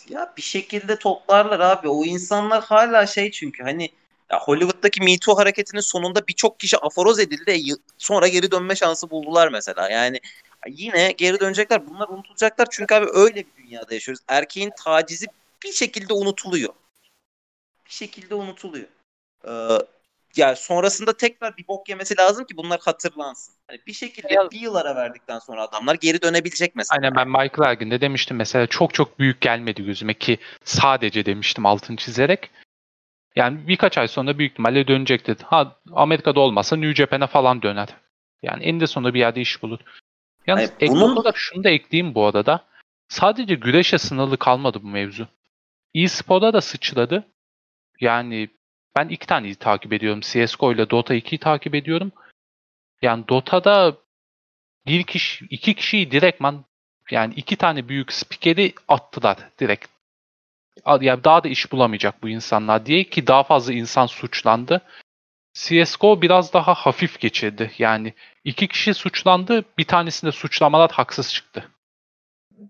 [0.09, 1.89] Ya bir şekilde toplarlar abi.
[1.89, 3.89] O insanlar hala şey çünkü hani
[4.31, 7.75] ya Hollywood'daki Me Too hareketinin sonunda birçok kişi aforoz edildi.
[7.99, 9.91] Sonra geri dönme şansı buldular mesela.
[9.91, 10.21] Yani
[10.69, 11.87] yine geri dönecekler.
[11.87, 12.67] Bunlar unutulacaklar.
[12.71, 14.25] Çünkü abi öyle bir dünyada yaşıyoruz.
[14.29, 15.27] Erkeğin tacizi
[15.63, 16.73] bir şekilde unutuluyor.
[17.87, 18.89] Bir şekilde unutuluyor.
[19.45, 19.79] Ee,
[20.37, 23.55] yani sonrasında tekrar bir bok yemesi lazım ki bunlar hatırlansın.
[23.69, 26.99] Hani bir şekilde Ya- bir yıl ara verdikten sonra adamlar geri dönebilecek mesela.
[27.03, 31.97] Aynen ben Michael Elgin'de demiştim mesela çok çok büyük gelmedi gözüme ki sadece demiştim altını
[31.97, 32.51] çizerek.
[33.37, 35.43] Yani birkaç ay sonra büyük ihtimalle dönecek dedi.
[35.47, 37.89] Ha Amerika'da olmasa New Japan'a falan döner.
[38.43, 39.79] Yani eninde sonunda bir yerde iş bulur.
[40.47, 42.65] Yalnız Hayır, bunun- olarak şunu da ekleyeyim bu arada.
[43.09, 45.29] Sadece güreşe sınırlı kalmadı bu mevzu.
[45.95, 47.27] E-spor'a da sıçradı.
[48.01, 48.49] Yani
[48.97, 50.21] ben iki taneyi takip ediyorum.
[50.21, 52.13] CSGO ile Dota 2'yi takip ediyorum.
[53.03, 53.97] Yani Dota'da
[54.87, 56.65] bir kişi, iki kişiyi direktman
[57.11, 59.89] yani iki tane büyük spikeri attılar direkt.
[61.01, 64.81] Yani daha da iş bulamayacak bu insanlar diye ki daha fazla insan suçlandı.
[65.55, 67.71] CSGO biraz daha hafif geçirdi.
[67.79, 68.15] Yani
[68.45, 71.69] iki kişi suçlandı, bir tanesinde suçlamalar haksız çıktı.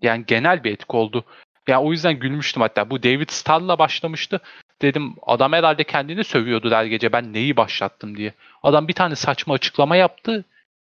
[0.02, 1.24] Yani genel bir etki oldu.
[1.68, 2.90] Yani o yüzden gülmüştüm hatta.
[2.90, 4.40] Bu David Starr'la başlamıştı.
[4.82, 8.34] Dedim adam herhalde kendini sövüyordu her gece ben neyi başlattım diye.
[8.62, 10.44] Adam bir tane saçma açıklama yaptı.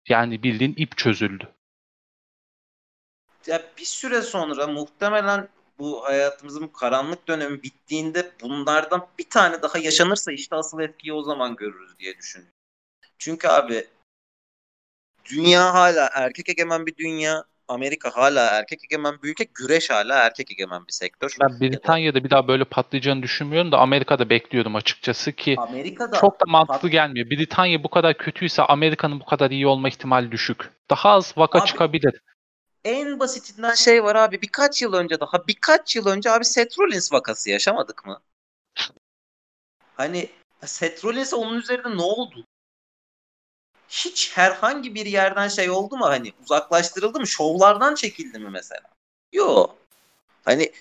[0.08, 1.48] Yani bildiğin ip çözüldü.
[3.46, 10.32] ya bir süre sonra muhtemelen bu hayatımızın karanlık dönemi bittiğinde bunlardan bir tane daha yaşanırsa
[10.32, 12.54] işte asıl etkiyi o zaman görürüz diye düşünüyorum.
[13.18, 13.86] Çünkü abi
[15.24, 17.44] dünya hala erkek egemen bir dünya.
[17.68, 19.44] Amerika hala erkek egemen bir ülke.
[19.54, 21.36] Güreş hala erkek egemen bir sektör.
[21.40, 26.44] Ben Britanya'da bir daha böyle patlayacağını düşünmüyorum da Amerika'da bekliyordum açıkçası ki Amerika'da çok da
[26.46, 26.92] mantıklı pat...
[26.92, 27.30] gelmiyor.
[27.30, 30.70] Britanya bu kadar kötüyse Amerika'nın bu kadar iyi olma ihtimali düşük.
[30.90, 32.20] Daha az vaka abi, çıkabilir.
[32.84, 37.12] En basitinden şey var abi birkaç yıl önce daha birkaç yıl önce abi Seth Rollins
[37.12, 38.20] vakası yaşamadık mı?
[39.96, 40.28] Hani
[40.64, 42.46] Seth Rollins'e onun üzerinde ne oldu?
[43.92, 47.26] Hiç herhangi bir yerden şey oldu mu hani uzaklaştırıldı mı?
[47.26, 48.80] Şovlardan çekildi mi mesela?
[49.32, 49.76] Yok.
[50.44, 50.72] Hani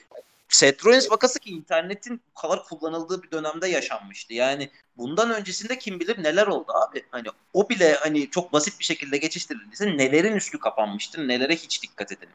[0.50, 4.34] Seth Rollins vakası ki internetin bu kadar kullanıldığı bir dönemde yaşanmıştı.
[4.34, 7.04] Yani bundan öncesinde kim bilir neler oldu abi.
[7.12, 12.12] Hani o bile hani çok basit bir şekilde geçiştirildiyse nelerin üstü kapanmıştır, nelere hiç dikkat
[12.12, 12.30] edin.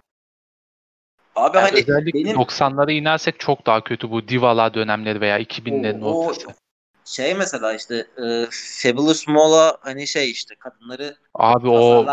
[1.36, 6.04] Abi yani hani özellikle benim 90'lara inersek çok daha kötü bu Divala dönemleri veya 2000'lerin
[6.04, 6.46] ortası
[7.06, 12.06] şey mesela işte e, Fabulous Mola hani şey işte kadınları Abi o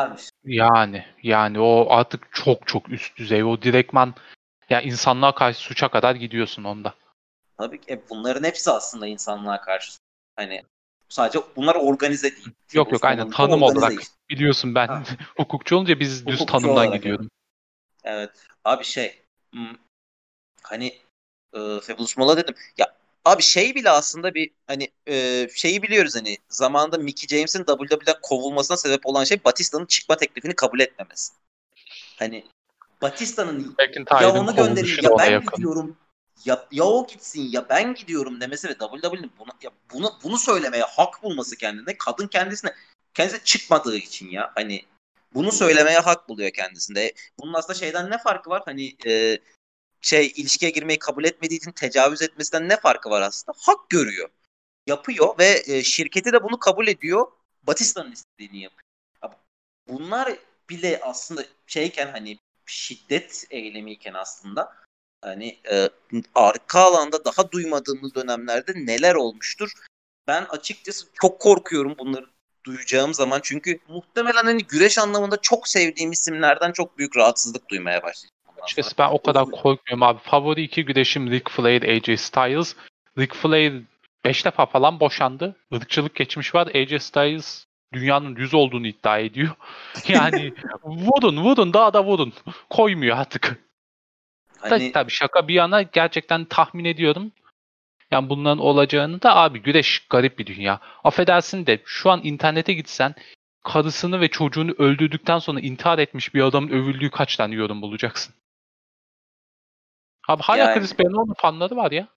[0.45, 3.43] yani yani o artık çok çok üst düzey.
[3.43, 4.13] O direktman ya
[4.69, 6.93] yani insanlığa karşı suça kadar gidiyorsun onda.
[7.57, 9.91] Tabii ki e, bunların hepsi aslında insanlığa karşı.
[10.35, 10.63] Hani
[11.09, 12.49] sadece bunlar organize değil.
[12.73, 14.15] Yok yok aynen tanım olarak işte.
[14.29, 15.05] biliyorsun ben
[15.37, 17.29] hukukçu olunca biz hukukçu düz tanımdan gidiyordum.
[18.03, 18.31] Evet.
[18.63, 19.21] Abi şey
[20.63, 20.87] hani
[21.53, 22.55] e, Fabulous Mola dedim.
[22.77, 22.95] Ya
[23.26, 28.78] Abi şey bile aslında bir hani e, şeyi biliyoruz hani zamanında Mickey James'in WWE'den kovulmasına
[28.78, 31.34] sebep olan şey Batista'nın çıkma teklifini kabul etmemesi.
[32.19, 32.45] Hani
[33.01, 33.76] Batista'nın
[34.21, 35.55] ya onu göndereyim ya ben yakın.
[35.55, 35.97] gidiyorum
[36.45, 40.84] ya, ya o gitsin ya ben gidiyorum demesi ve WWE'nin buna, ya bunu, bunu söylemeye
[40.84, 42.74] hak bulması kendine kadın kendisine
[43.13, 44.86] kendisine çıkmadığı için ya hani
[45.34, 47.13] bunu söylemeye hak buluyor kendisinde.
[47.39, 48.61] Bunun aslında şeyden ne farkı var?
[48.65, 49.39] Hani e,
[50.03, 53.57] şey ilişkiye girmeyi kabul etmediği için tecavüz etmesinden ne farkı var aslında?
[53.61, 54.29] Hak görüyor.
[54.87, 57.27] Yapıyor ve e, şirketi de bunu kabul ediyor.
[57.63, 58.83] Batista'nın istediğini yapıyor.
[59.87, 60.37] bunlar
[60.69, 64.73] bile aslında şeyken hani şiddet eylemiyken aslında
[65.21, 65.89] hani e,
[66.35, 69.71] arka alanda daha duymadığımız dönemlerde neler olmuştur?
[70.27, 72.25] Ben açıkçası çok korkuyorum bunları
[72.63, 78.32] duyacağım zaman çünkü muhtemelen hani güreş anlamında çok sevdiğim isimlerden çok büyük rahatsızlık duymaya başlayacağım.
[78.64, 80.20] Açıkçası ben o kadar korkmuyorum abi.
[80.20, 82.76] Favori iki güreşim Ric Flair, AJ Styles.
[83.18, 83.84] Ric Flair
[84.26, 85.55] 5 defa falan boşandı.
[85.72, 86.68] Irkçılık geçmiş var.
[86.76, 89.55] AJ Styles dünyanın yüz olduğunu iddia ediyor.
[90.07, 90.53] Yani
[90.84, 92.34] vurun vurun daha da vurun.
[92.70, 93.59] Koymuyor artık.
[94.59, 94.70] Hani...
[94.70, 97.32] Tabii, tabii şaka bir yana gerçekten tahmin ediyorum.
[98.11, 100.80] Yani bunların olacağını da abi güreş garip bir dünya.
[101.03, 103.16] Affedersin de şu an internete gitsen
[103.64, 108.36] karısını ve çocuğunu öldürdükten sonra intihar etmiş bir adamın övüldüğü kaç tane yorum bulacaksın?
[110.28, 110.80] Abi hala yani...
[110.80, 112.07] Chris Benoit'un fanları var ya.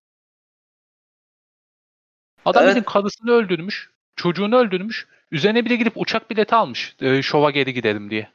[2.45, 2.85] Adam evet.
[2.85, 8.31] karısını öldürmüş, çocuğunu öldürmüş, üzerine bile gidip uçak bileti almış e, şova geri gidelim diye.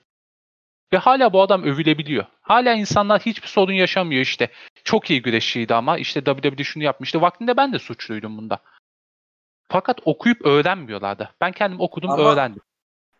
[0.94, 2.26] Ve hala bu adam övülebiliyor.
[2.42, 4.50] Hala insanlar hiçbir sorun yaşamıyor işte.
[4.84, 7.22] Çok iyi güreşçiydi ama işte WWE şunu yapmıştı.
[7.22, 8.60] Vaktinde ben de suçluydum bunda.
[9.70, 11.36] Fakat okuyup öğrenmiyorlardı.
[11.42, 12.62] Ben kendim okudum ama, öğrendim.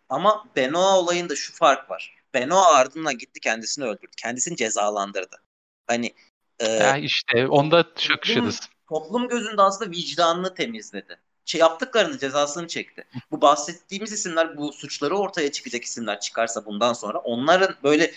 [0.10, 2.16] Ama Benoit olayında şu fark var.
[2.34, 4.12] Benoit ardından gitti kendisini öldürdü.
[4.18, 5.42] Kendisini cezalandırdı.
[5.88, 6.14] Hani
[6.62, 8.60] e, ya işte onda çakışırız.
[8.60, 11.18] Toplum, toplum gözünde aslında vicdanını temizledi.
[11.46, 13.08] Şey, yaptıklarını cezasını çekti.
[13.32, 18.12] Bu bahsettiğimiz isimler bu suçları ortaya çıkacak isimler çıkarsa bundan sonra onların böyle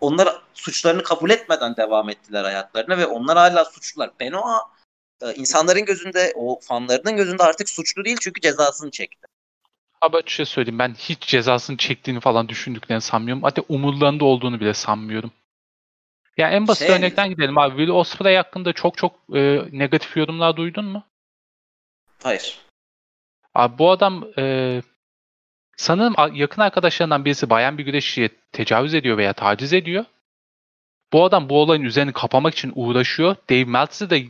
[0.00, 4.10] onlar suçlarını kabul etmeden devam ettiler hayatlarına ve onlar hala suçlular.
[4.20, 4.62] Benoit
[5.22, 9.26] e, insanların gözünde o fanlarının gözünde artık suçlu değil çünkü cezasını çekti.
[10.00, 13.42] Abi şey söyleyeyim ben hiç cezasını çektiğini falan düşündüklerini sanmıyorum.
[13.42, 15.32] Hatta umurlarında olduğunu bile sanmıyorum.
[16.36, 17.76] Ya en basit şey, örnekten gidelim abi.
[17.76, 21.04] Will Ospreay hakkında çok çok e, negatif yorumlar duydun mu?
[22.22, 22.58] Hayır.
[23.54, 24.82] Abi bu adam e,
[25.76, 30.04] sanırım yakın arkadaşlarından birisi bayan bir güreşçiye tecavüz ediyor veya taciz ediyor.
[31.12, 33.36] Bu adam bu olayın üzerini kapamak için uğraşıyor.
[33.50, 34.24] Dave Meltzer de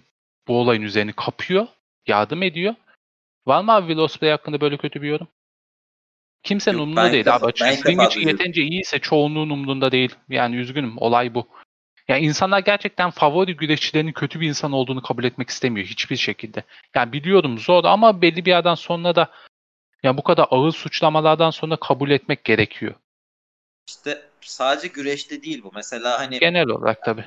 [0.48, 1.66] bu olayın üzerini kapıyor.
[2.06, 2.74] Yardım ediyor.
[3.46, 5.28] Var mı abi Will Ospreay hakkında böyle kötü bir yorum?
[6.42, 7.88] Kimsenin Yok, umurunda değil abi açıkçası.
[7.88, 10.14] Ring için yeterince iyiyse çoğunluğun umurunda değil.
[10.28, 11.48] Yani üzgünüm olay bu.
[12.08, 16.62] Yani insanlar gerçekten favori güreşçilerinin kötü bir insan olduğunu kabul etmek istemiyor hiçbir şekilde.
[16.94, 19.30] Yani biliyorum zor ama belli bir yerden sonra da
[20.02, 22.94] yani bu kadar ağır suçlamalardan sonra kabul etmek gerekiyor.
[23.88, 25.70] İşte sadece güreşte değil bu.
[25.74, 27.24] Mesela hani genel olarak tabii.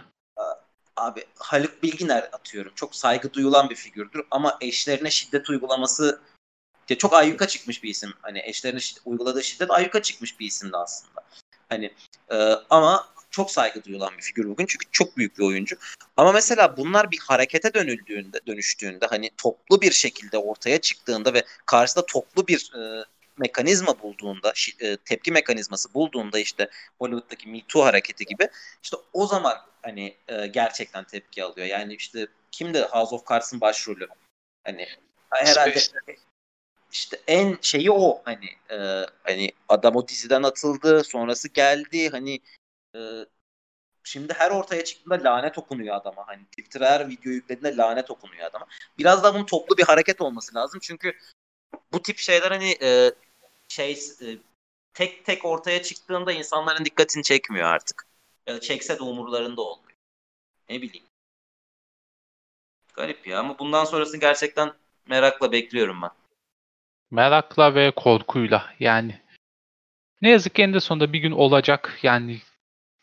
[0.95, 2.71] Abi Haluk Bilginer atıyorum.
[2.75, 6.21] Çok saygı duyulan bir figürdür ama eşlerine şiddet uygulaması
[6.89, 8.13] ya çok ayyuka çıkmış bir isim.
[8.21, 11.21] Hani eşlerine şiddet, uyguladığı şiddet ayyuka çıkmış bir isimdi aslında.
[11.69, 11.93] Hani
[12.32, 13.07] e, ama
[13.38, 15.75] çok saygı duyulan bir figür bugün çünkü çok büyük bir oyuncu.
[16.17, 22.05] Ama mesela bunlar bir harekete dönüldüğünde, dönüştüğünde hani toplu bir şekilde ortaya çıktığında ve karşısında
[22.05, 23.05] toplu bir e,
[23.38, 26.69] mekanizma bulduğunda, e, tepki mekanizması bulduğunda işte
[26.99, 28.49] Hollywood'daki Me Too hareketi gibi
[28.83, 31.67] işte o zaman hani e, gerçekten tepki alıyor.
[31.67, 34.07] Yani işte kimdi House of Cards'ın başrolü?
[34.63, 34.88] Hani
[35.29, 35.79] herhalde
[36.91, 38.77] işte en şeyi o hani e,
[39.23, 42.39] hani adam o diziden atıldı sonrası geldi hani
[42.97, 43.25] e,
[44.03, 46.27] şimdi her ortaya çıktığında lanet okunuyor adama.
[46.27, 48.67] Hani Twitter'a her video yüklediğinde lanet okunuyor adama.
[48.97, 50.79] Biraz da bunun toplu bir hareket olması lazım.
[50.83, 51.13] Çünkü
[51.91, 53.11] bu tip şeyler hani e,
[53.67, 53.91] şey
[54.21, 54.37] e,
[54.93, 58.07] tek tek ortaya çıktığında insanların dikkatini çekmiyor artık.
[58.47, 59.97] Ya da çekse de umurlarında olmuyor.
[60.69, 61.05] Ne bileyim.
[62.93, 64.73] Garip ya ama bundan sonrasını gerçekten
[65.07, 66.11] merakla bekliyorum ben.
[67.11, 69.21] Merakla ve korkuyla yani.
[70.21, 71.99] Ne yazık ki en sonunda bir gün olacak.
[72.03, 72.41] Yani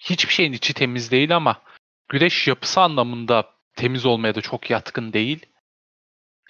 [0.05, 1.63] hiçbir şeyin içi temiz değil ama
[2.09, 5.47] güreş yapısı anlamında temiz olmaya da çok yatkın değil.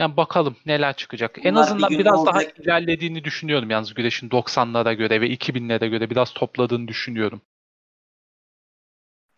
[0.01, 1.37] Yani bakalım neler çıkacak.
[1.37, 2.35] Bunlar en azından bir biraz olacak.
[2.35, 7.43] daha ilerlediğini düşünüyorum yalnız güreşin 90'lara göre ve 2000'lere göre biraz topladığını düşünüyorum.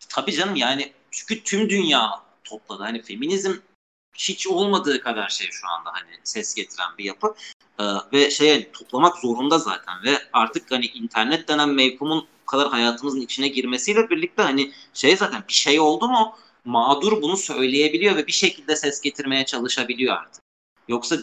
[0.09, 2.11] Tabii canım yani çünkü tüm dünya
[2.43, 2.83] topladı.
[2.83, 3.53] Hani feminizm
[4.17, 7.35] hiç olmadığı kadar şey şu anda hani ses getiren bir yapı.
[7.79, 13.47] Ee, ve şey toplamak zorunda zaten ve artık hani internet denen mevkumun kadar hayatımızın içine
[13.47, 16.35] girmesiyle birlikte hani şey zaten bir şey oldu mu
[16.65, 20.43] mağdur bunu söyleyebiliyor ve bir şekilde ses getirmeye çalışabiliyor artık.
[20.87, 21.17] Yoksa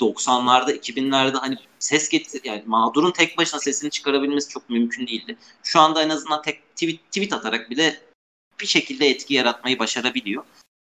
[0.00, 5.36] 90'larda 2000'lerde hani ses getir yani mağdurun tek başına sesini çıkarabilmesi çok mümkün değildi.
[5.62, 8.00] Şu anda en azından tek tweet, tweet atarak bile
[8.60, 10.44] bir şekilde etki yaratmayı başarabiliyor.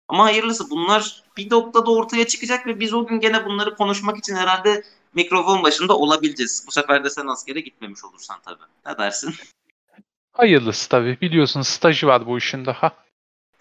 [0.08, 4.34] Ama hayırlısı bunlar bir noktada ortaya çıkacak ve biz o gün gene bunları konuşmak için
[4.34, 6.64] herhalde mikrofon başında olabileceğiz.
[6.66, 8.62] Bu sefer de sen askere gitmemiş olursan tabii.
[8.86, 9.34] Ne dersin?
[10.32, 11.20] Hayırlısı tabii.
[11.20, 12.92] Biliyorsun stajı var bu işin daha.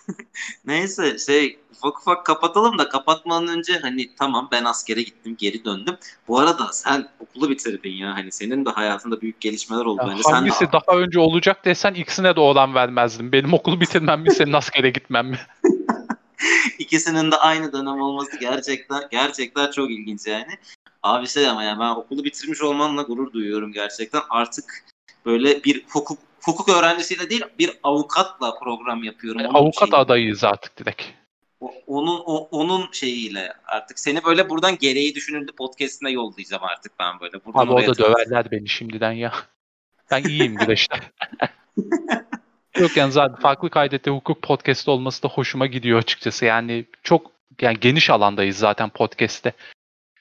[0.65, 5.97] Neyse şey ufak ufak kapatalım da kapatmadan önce hani tamam ben askere gittim geri döndüm.
[6.27, 10.01] Bu arada sen okulu bitirdin ya hani senin de hayatında büyük gelişmeler oldu.
[10.01, 10.23] Ya bence.
[10.31, 10.71] Hangisi sen de...
[10.71, 13.31] daha önce olacak desen ikisine de oran vermezdim.
[13.31, 15.39] Benim okulu bitirmem mi senin askere gitmem mi?
[16.79, 20.57] İkisinin de aynı dönem olması gerçekten gerçekten çok ilginç yani.
[21.03, 24.21] Abi şey ama ya ben okulu bitirmiş olmanla gurur duyuyorum gerçekten.
[24.29, 24.85] Artık
[25.25, 29.41] böyle bir hukuk hukuk öğrencisiyle değil bir avukatla program yapıyorum.
[29.41, 29.97] Yani avukat şeyiyle.
[29.97, 31.03] adayıyız artık direkt.
[31.59, 37.19] O, onun o, onun şeyiyle artık seni böyle buradan gereği düşünüldü podcast'ine yollayacağım artık ben
[37.19, 37.45] böyle.
[37.45, 39.33] Buradan Abi o da döverler beni şimdiden ya.
[40.11, 40.95] Ben iyiyim güreşte.
[42.77, 46.45] Yok yani zaten farklı kaydette hukuk podcast olması da hoşuma gidiyor açıkçası.
[46.45, 49.53] Yani çok yani geniş alandayız zaten podcast'te.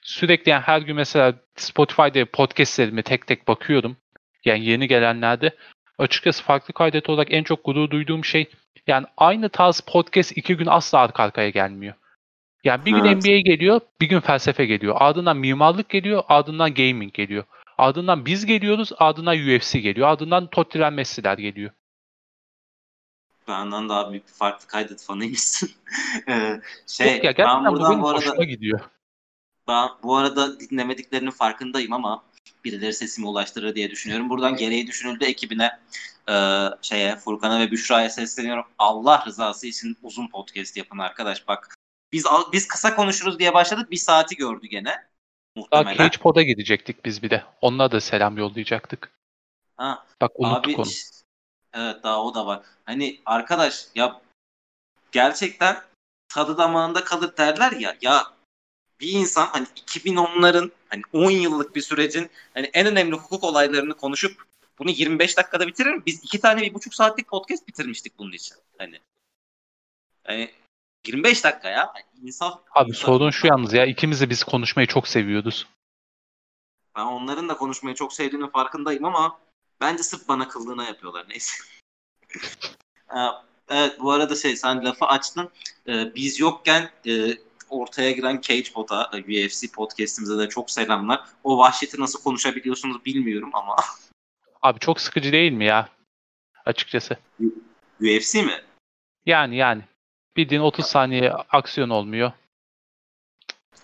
[0.01, 3.97] Sürekli yani her gün mesela Spotify'da podcastlerime tek tek bakıyorum.
[4.45, 5.55] Yani yeni gelenlerde.
[5.97, 8.49] Açıkçası farklı kaydet olarak en çok gurur duyduğum şey
[8.87, 11.93] yani aynı tarz podcast iki gün asla arka arkaya gelmiyor.
[12.63, 13.15] Yani bir gün evet.
[13.15, 14.95] NBA geliyor, bir gün felsefe geliyor.
[14.99, 17.43] Ardından mimarlık geliyor, ardından gaming geliyor.
[17.77, 20.07] Ardından biz geliyoruz, ardından UFC geliyor.
[20.07, 21.71] Ardından Tottenham Messi'ler geliyor
[23.51, 25.69] benden daha büyük bir farklı kaydet fanıymışsın.
[26.27, 28.79] ee, şey, Yok ya ben buradan bu arada gidiyor.
[29.67, 32.23] Ben bu arada dinlemediklerinin farkındayım ama
[32.65, 34.29] birileri sesimi ulaştırır diye düşünüyorum.
[34.29, 35.79] Buradan gereği düşünüldü ekibine
[36.29, 38.65] e, şeye Furkan'a ve Büşra'ya sesleniyorum.
[38.77, 41.47] Allah rızası için uzun podcast yapın arkadaş.
[41.47, 41.75] Bak
[42.11, 43.91] biz biz kısa konuşuruz diye başladık.
[43.91, 44.95] Bir saati gördü gene.
[45.55, 45.97] Muhtemelen.
[45.97, 47.43] Daha Cage Pod'a gidecektik biz bir de.
[47.61, 49.11] Onunla da selam yollayacaktık.
[49.77, 50.05] Ha.
[50.21, 50.89] Bak unuttuk Abi, onu.
[51.73, 52.61] Evet daha o da var.
[52.85, 54.21] Hani arkadaş ya
[55.11, 55.81] gerçekten
[56.29, 57.97] tadı damağında kalır derler ya.
[58.01, 58.23] Ya
[58.99, 64.45] bir insan hani 2010'ların hani 10 yıllık bir sürecin hani en önemli hukuk olaylarını konuşup
[64.79, 66.03] bunu 25 dakikada bitirir mi?
[66.05, 68.57] Biz iki tane bir buçuk saatlik podcast bitirmiştik bunun için.
[68.77, 68.99] Hani
[70.23, 70.51] hani
[71.07, 71.91] 25 dakika ya.
[71.93, 72.61] Hani insaf.
[72.71, 75.67] Abi sorun şu yalnız ya ikimiz de biz konuşmayı çok seviyoruz.
[76.95, 79.39] Ben onların da konuşmayı çok sevdiğinin farkındayım ama
[79.81, 81.63] Bence sırf bana kıldığına yapıyorlar neyse.
[83.69, 85.49] evet bu arada şey sen lafı açtın.
[85.87, 87.37] Ee, biz yokken e,
[87.71, 91.19] ortaya giren Cage Bot'a, e, UFC podcast'imize de çok selamlar.
[91.43, 93.75] O vahşeti nasıl konuşabiliyorsunuz bilmiyorum ama.
[94.61, 95.89] Abi çok sıkıcı değil mi ya?
[96.65, 97.17] Açıkçası.
[98.01, 98.61] UFC mi?
[99.25, 99.81] Yani yani.
[100.37, 102.31] Bildiğin 30 saniye aksiyon olmuyor.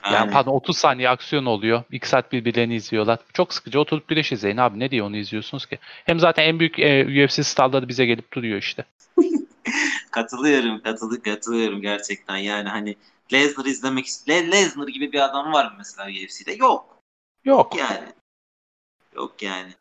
[0.06, 0.34] Yani Aynen.
[0.34, 1.84] pardon 30 saniye aksiyon oluyor.
[1.92, 3.20] 2 saat birbirlerini izliyorlar.
[3.34, 3.80] Çok sıkıcı.
[3.80, 4.80] Oturup güreş izleyin abi.
[4.80, 5.78] Ne diye onu izliyorsunuz ki?
[5.82, 8.86] Hem zaten en büyük e, UFC starları bize gelip duruyor işte.
[10.12, 12.38] katılıyorum, katılıyorum, katılıyorum gerçekten.
[12.38, 12.96] Yani hani
[13.34, 16.54] Lesnar izlemek Le Lesnar gibi bir adam var mı mesela UFC'de?
[16.54, 16.98] Yok.
[17.46, 17.76] Yok.
[17.78, 18.08] Yani.
[19.16, 19.72] Yok yani.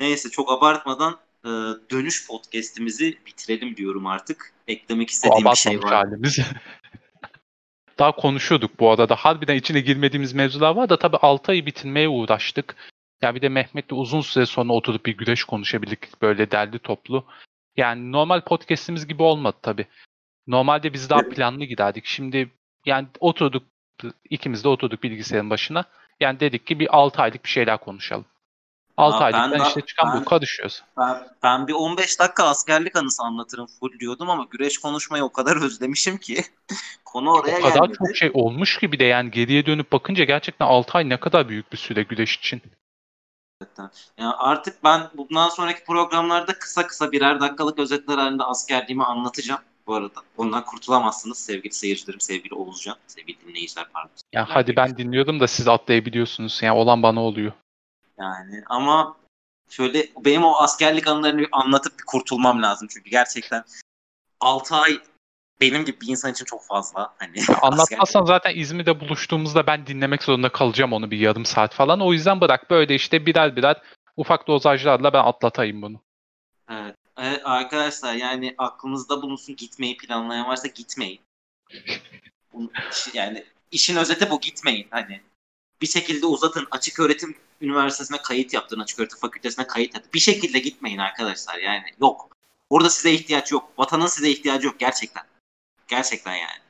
[0.00, 1.48] Neyse çok abartmadan e,
[1.90, 4.52] dönüş podcast'imizi bitirelim diyorum artık.
[4.68, 5.94] Eklemek istediğim bir şey var.
[5.94, 6.38] halimiz.
[7.98, 9.16] Daha konuşuyorduk bu arada.
[9.16, 12.76] Harbiden içine girmediğimiz mevzular var da tabii 6 ayı bitirmeye uğraştık.
[13.22, 17.24] Ya bir de Mehmet'le uzun süre sonra oturup bir güreş konuşabildik böyle derli toplu.
[17.76, 19.86] Yani normal podcast'imiz gibi olmadı tabii.
[20.46, 22.06] Normalde biz daha planlı giderdik.
[22.06, 22.50] Şimdi
[22.86, 23.62] yani oturduk
[24.30, 25.84] ikimiz de oturduk bilgisayarın başına.
[26.20, 28.24] Yani dedik ki bir 6 aylık bir şeyler konuşalım.
[28.96, 30.82] 6 aylıktan işte çıkan ben, bu karışıyoruz.
[30.98, 35.56] Ben, ben bir 15 dakika askerlik anısı anlatırım full diyordum ama güreş konuşmayı o kadar
[35.64, 36.42] özlemişim ki
[37.04, 37.60] konu oraya geldi.
[37.60, 37.98] O kadar gelmedi.
[37.98, 41.48] çok şey olmuş ki bir de yani geriye dönüp bakınca gerçekten 6 ay ne kadar
[41.48, 42.62] büyük bir süre güreş için.
[44.18, 49.94] Yani artık ben bundan sonraki programlarda kısa kısa birer dakikalık özetler halinde askerliğimi anlatacağım bu
[49.94, 50.20] arada.
[50.36, 54.10] Ondan kurtulamazsınız sevgili seyircilerim, sevgili Oğuzcan, sevgili dinleyiciler pardon.
[54.32, 56.60] Ya hadi ben dinliyordum da siz atlayabiliyorsunuz.
[56.62, 57.52] Yani olan bana oluyor.
[58.18, 59.16] Yani ama
[59.68, 63.64] şöyle benim o askerlik anılarını anlatıp bir kurtulmam lazım çünkü gerçekten
[64.40, 65.00] 6 ay
[65.60, 67.14] benim gibi bir insan için çok fazla.
[67.18, 72.00] Hani anlatmazsan zaten İzmir'de buluştuğumuzda ben dinlemek zorunda kalacağım onu bir yarım saat falan.
[72.00, 73.82] O yüzden bırak böyle işte birer birer
[74.16, 76.00] ufak dozajlarla ben atlatayım bunu.
[76.70, 76.96] Evet.
[77.18, 81.20] evet arkadaşlar yani aklınızda bulunsun gitmeyi planlayan varsa gitmeyin.
[83.14, 85.20] yani işin özeti bu gitmeyin hani.
[85.82, 86.66] Bir şekilde uzatın.
[86.70, 88.80] Açık öğretim üniversitesine kayıt yaptırın.
[88.80, 90.12] Açık öğretim fakültesine kayıt yaptın.
[90.14, 91.84] Bir şekilde gitmeyin arkadaşlar yani.
[92.00, 92.36] Yok.
[92.70, 93.72] Burada size ihtiyaç yok.
[93.78, 95.22] Vatanın size ihtiyacı yok gerçekten.
[95.88, 96.60] Gerçekten yani.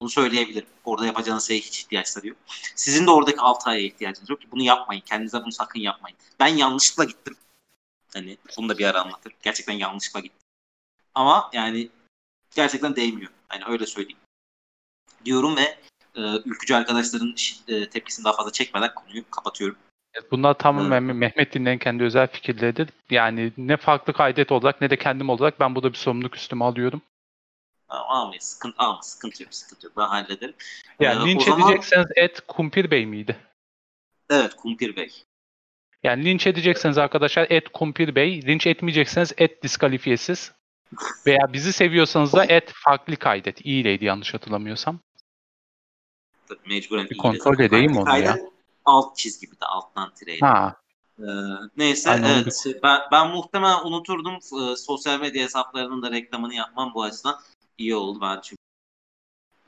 [0.00, 0.68] Bunu söyleyebilirim.
[0.84, 2.38] Orada yapacağınız şeye hiç ihtiyaçları yok.
[2.74, 4.40] Sizin de oradaki 6 aya ihtiyacınız yok.
[4.52, 5.00] Bunu yapmayın.
[5.00, 6.18] Kendinize bunu sakın yapmayın.
[6.40, 7.36] Ben yanlışlıkla gittim.
[8.14, 9.36] Hani bunu da bir ara anlatırım.
[9.42, 10.48] Gerçekten yanlışlıkla gittim.
[11.14, 11.88] Ama yani
[12.54, 13.30] gerçekten değmiyor.
[13.48, 14.18] Hani öyle söyleyeyim.
[15.24, 15.78] Diyorum ve
[16.14, 17.34] e, ülkücü arkadaşların
[17.68, 19.76] e, tepkisini daha fazla çekmeden konuyu kapatıyorum.
[20.30, 21.14] Bunlar tamamen evet.
[21.14, 22.88] Mehmet Dinler'in kendi özel fikirleridir.
[23.10, 27.02] Yani ne farklı kaydet olarak ne de kendim olarak ben burada bir sorumluluk üstüme alıyorum.
[27.92, 28.44] Almayız.
[28.44, 29.02] Sıkıntı alma.
[29.02, 29.54] Sıkıntı yok.
[29.54, 29.96] Sıkıntı yok.
[29.96, 30.54] Ben hallederim.
[31.00, 31.70] Yani ee, linç zaman...
[31.70, 33.36] edecekseniz et Kumpir Bey miydi?
[34.30, 35.12] Evet Kumpir Bey.
[36.02, 38.42] Yani linç edecekseniz arkadaşlar et Kumpir Bey.
[38.42, 40.52] Linç etmeyecekseniz et diskalifiyesiz.
[41.26, 43.66] Veya bizi seviyorsanız da et farklı kaydet.
[43.66, 44.98] İyileydi yanlış hatırlamıyorsam.
[46.66, 48.38] Mecburen bir kontrol edeyim onu ya.
[48.84, 50.46] Alt çizgi bir de alttan tireyle.
[50.46, 50.76] Ha.
[51.18, 51.24] Ee,
[51.76, 52.34] neyse Aynen.
[52.34, 57.40] evet ben, ben muhtemelen unuturdum e, sosyal medya hesaplarının da reklamını yapmam bu açıdan
[57.78, 58.62] iyi oldu ben çünkü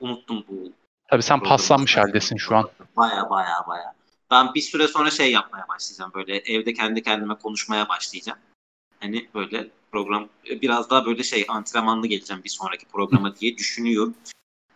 [0.00, 0.72] unuttum bu.
[1.08, 2.70] Tabii sen paslanmış haldesin şu an.
[2.96, 3.94] Baya baya baya.
[4.30, 8.38] Ben bir süre sonra şey yapmaya başlayacağım böyle evde kendi kendime konuşmaya başlayacağım.
[9.00, 14.14] Hani böyle program biraz daha böyle şey antrenmanlı geleceğim bir sonraki programa diye düşünüyorum.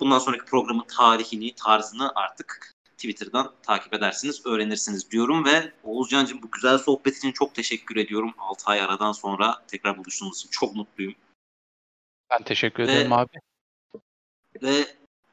[0.01, 6.79] Bundan sonraki programın tarihini, tarzını artık Twitter'dan takip edersiniz, öğrenirsiniz diyorum ve Oğuzcan'cığım bu güzel
[6.79, 8.35] sohbet için çok teşekkür ediyorum.
[8.39, 11.15] 6 ay aradan sonra tekrar buluştuğumuz için çok mutluyum.
[12.31, 13.33] Ben teşekkür ve, ederim abi.
[14.63, 14.87] Ve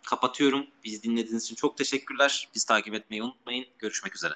[0.04, 0.68] kapatıyorum.
[0.84, 2.50] Bizi dinlediğiniz için çok teşekkürler.
[2.56, 3.66] Biz takip etmeyi unutmayın.
[3.80, 4.34] Görüşmek üzere.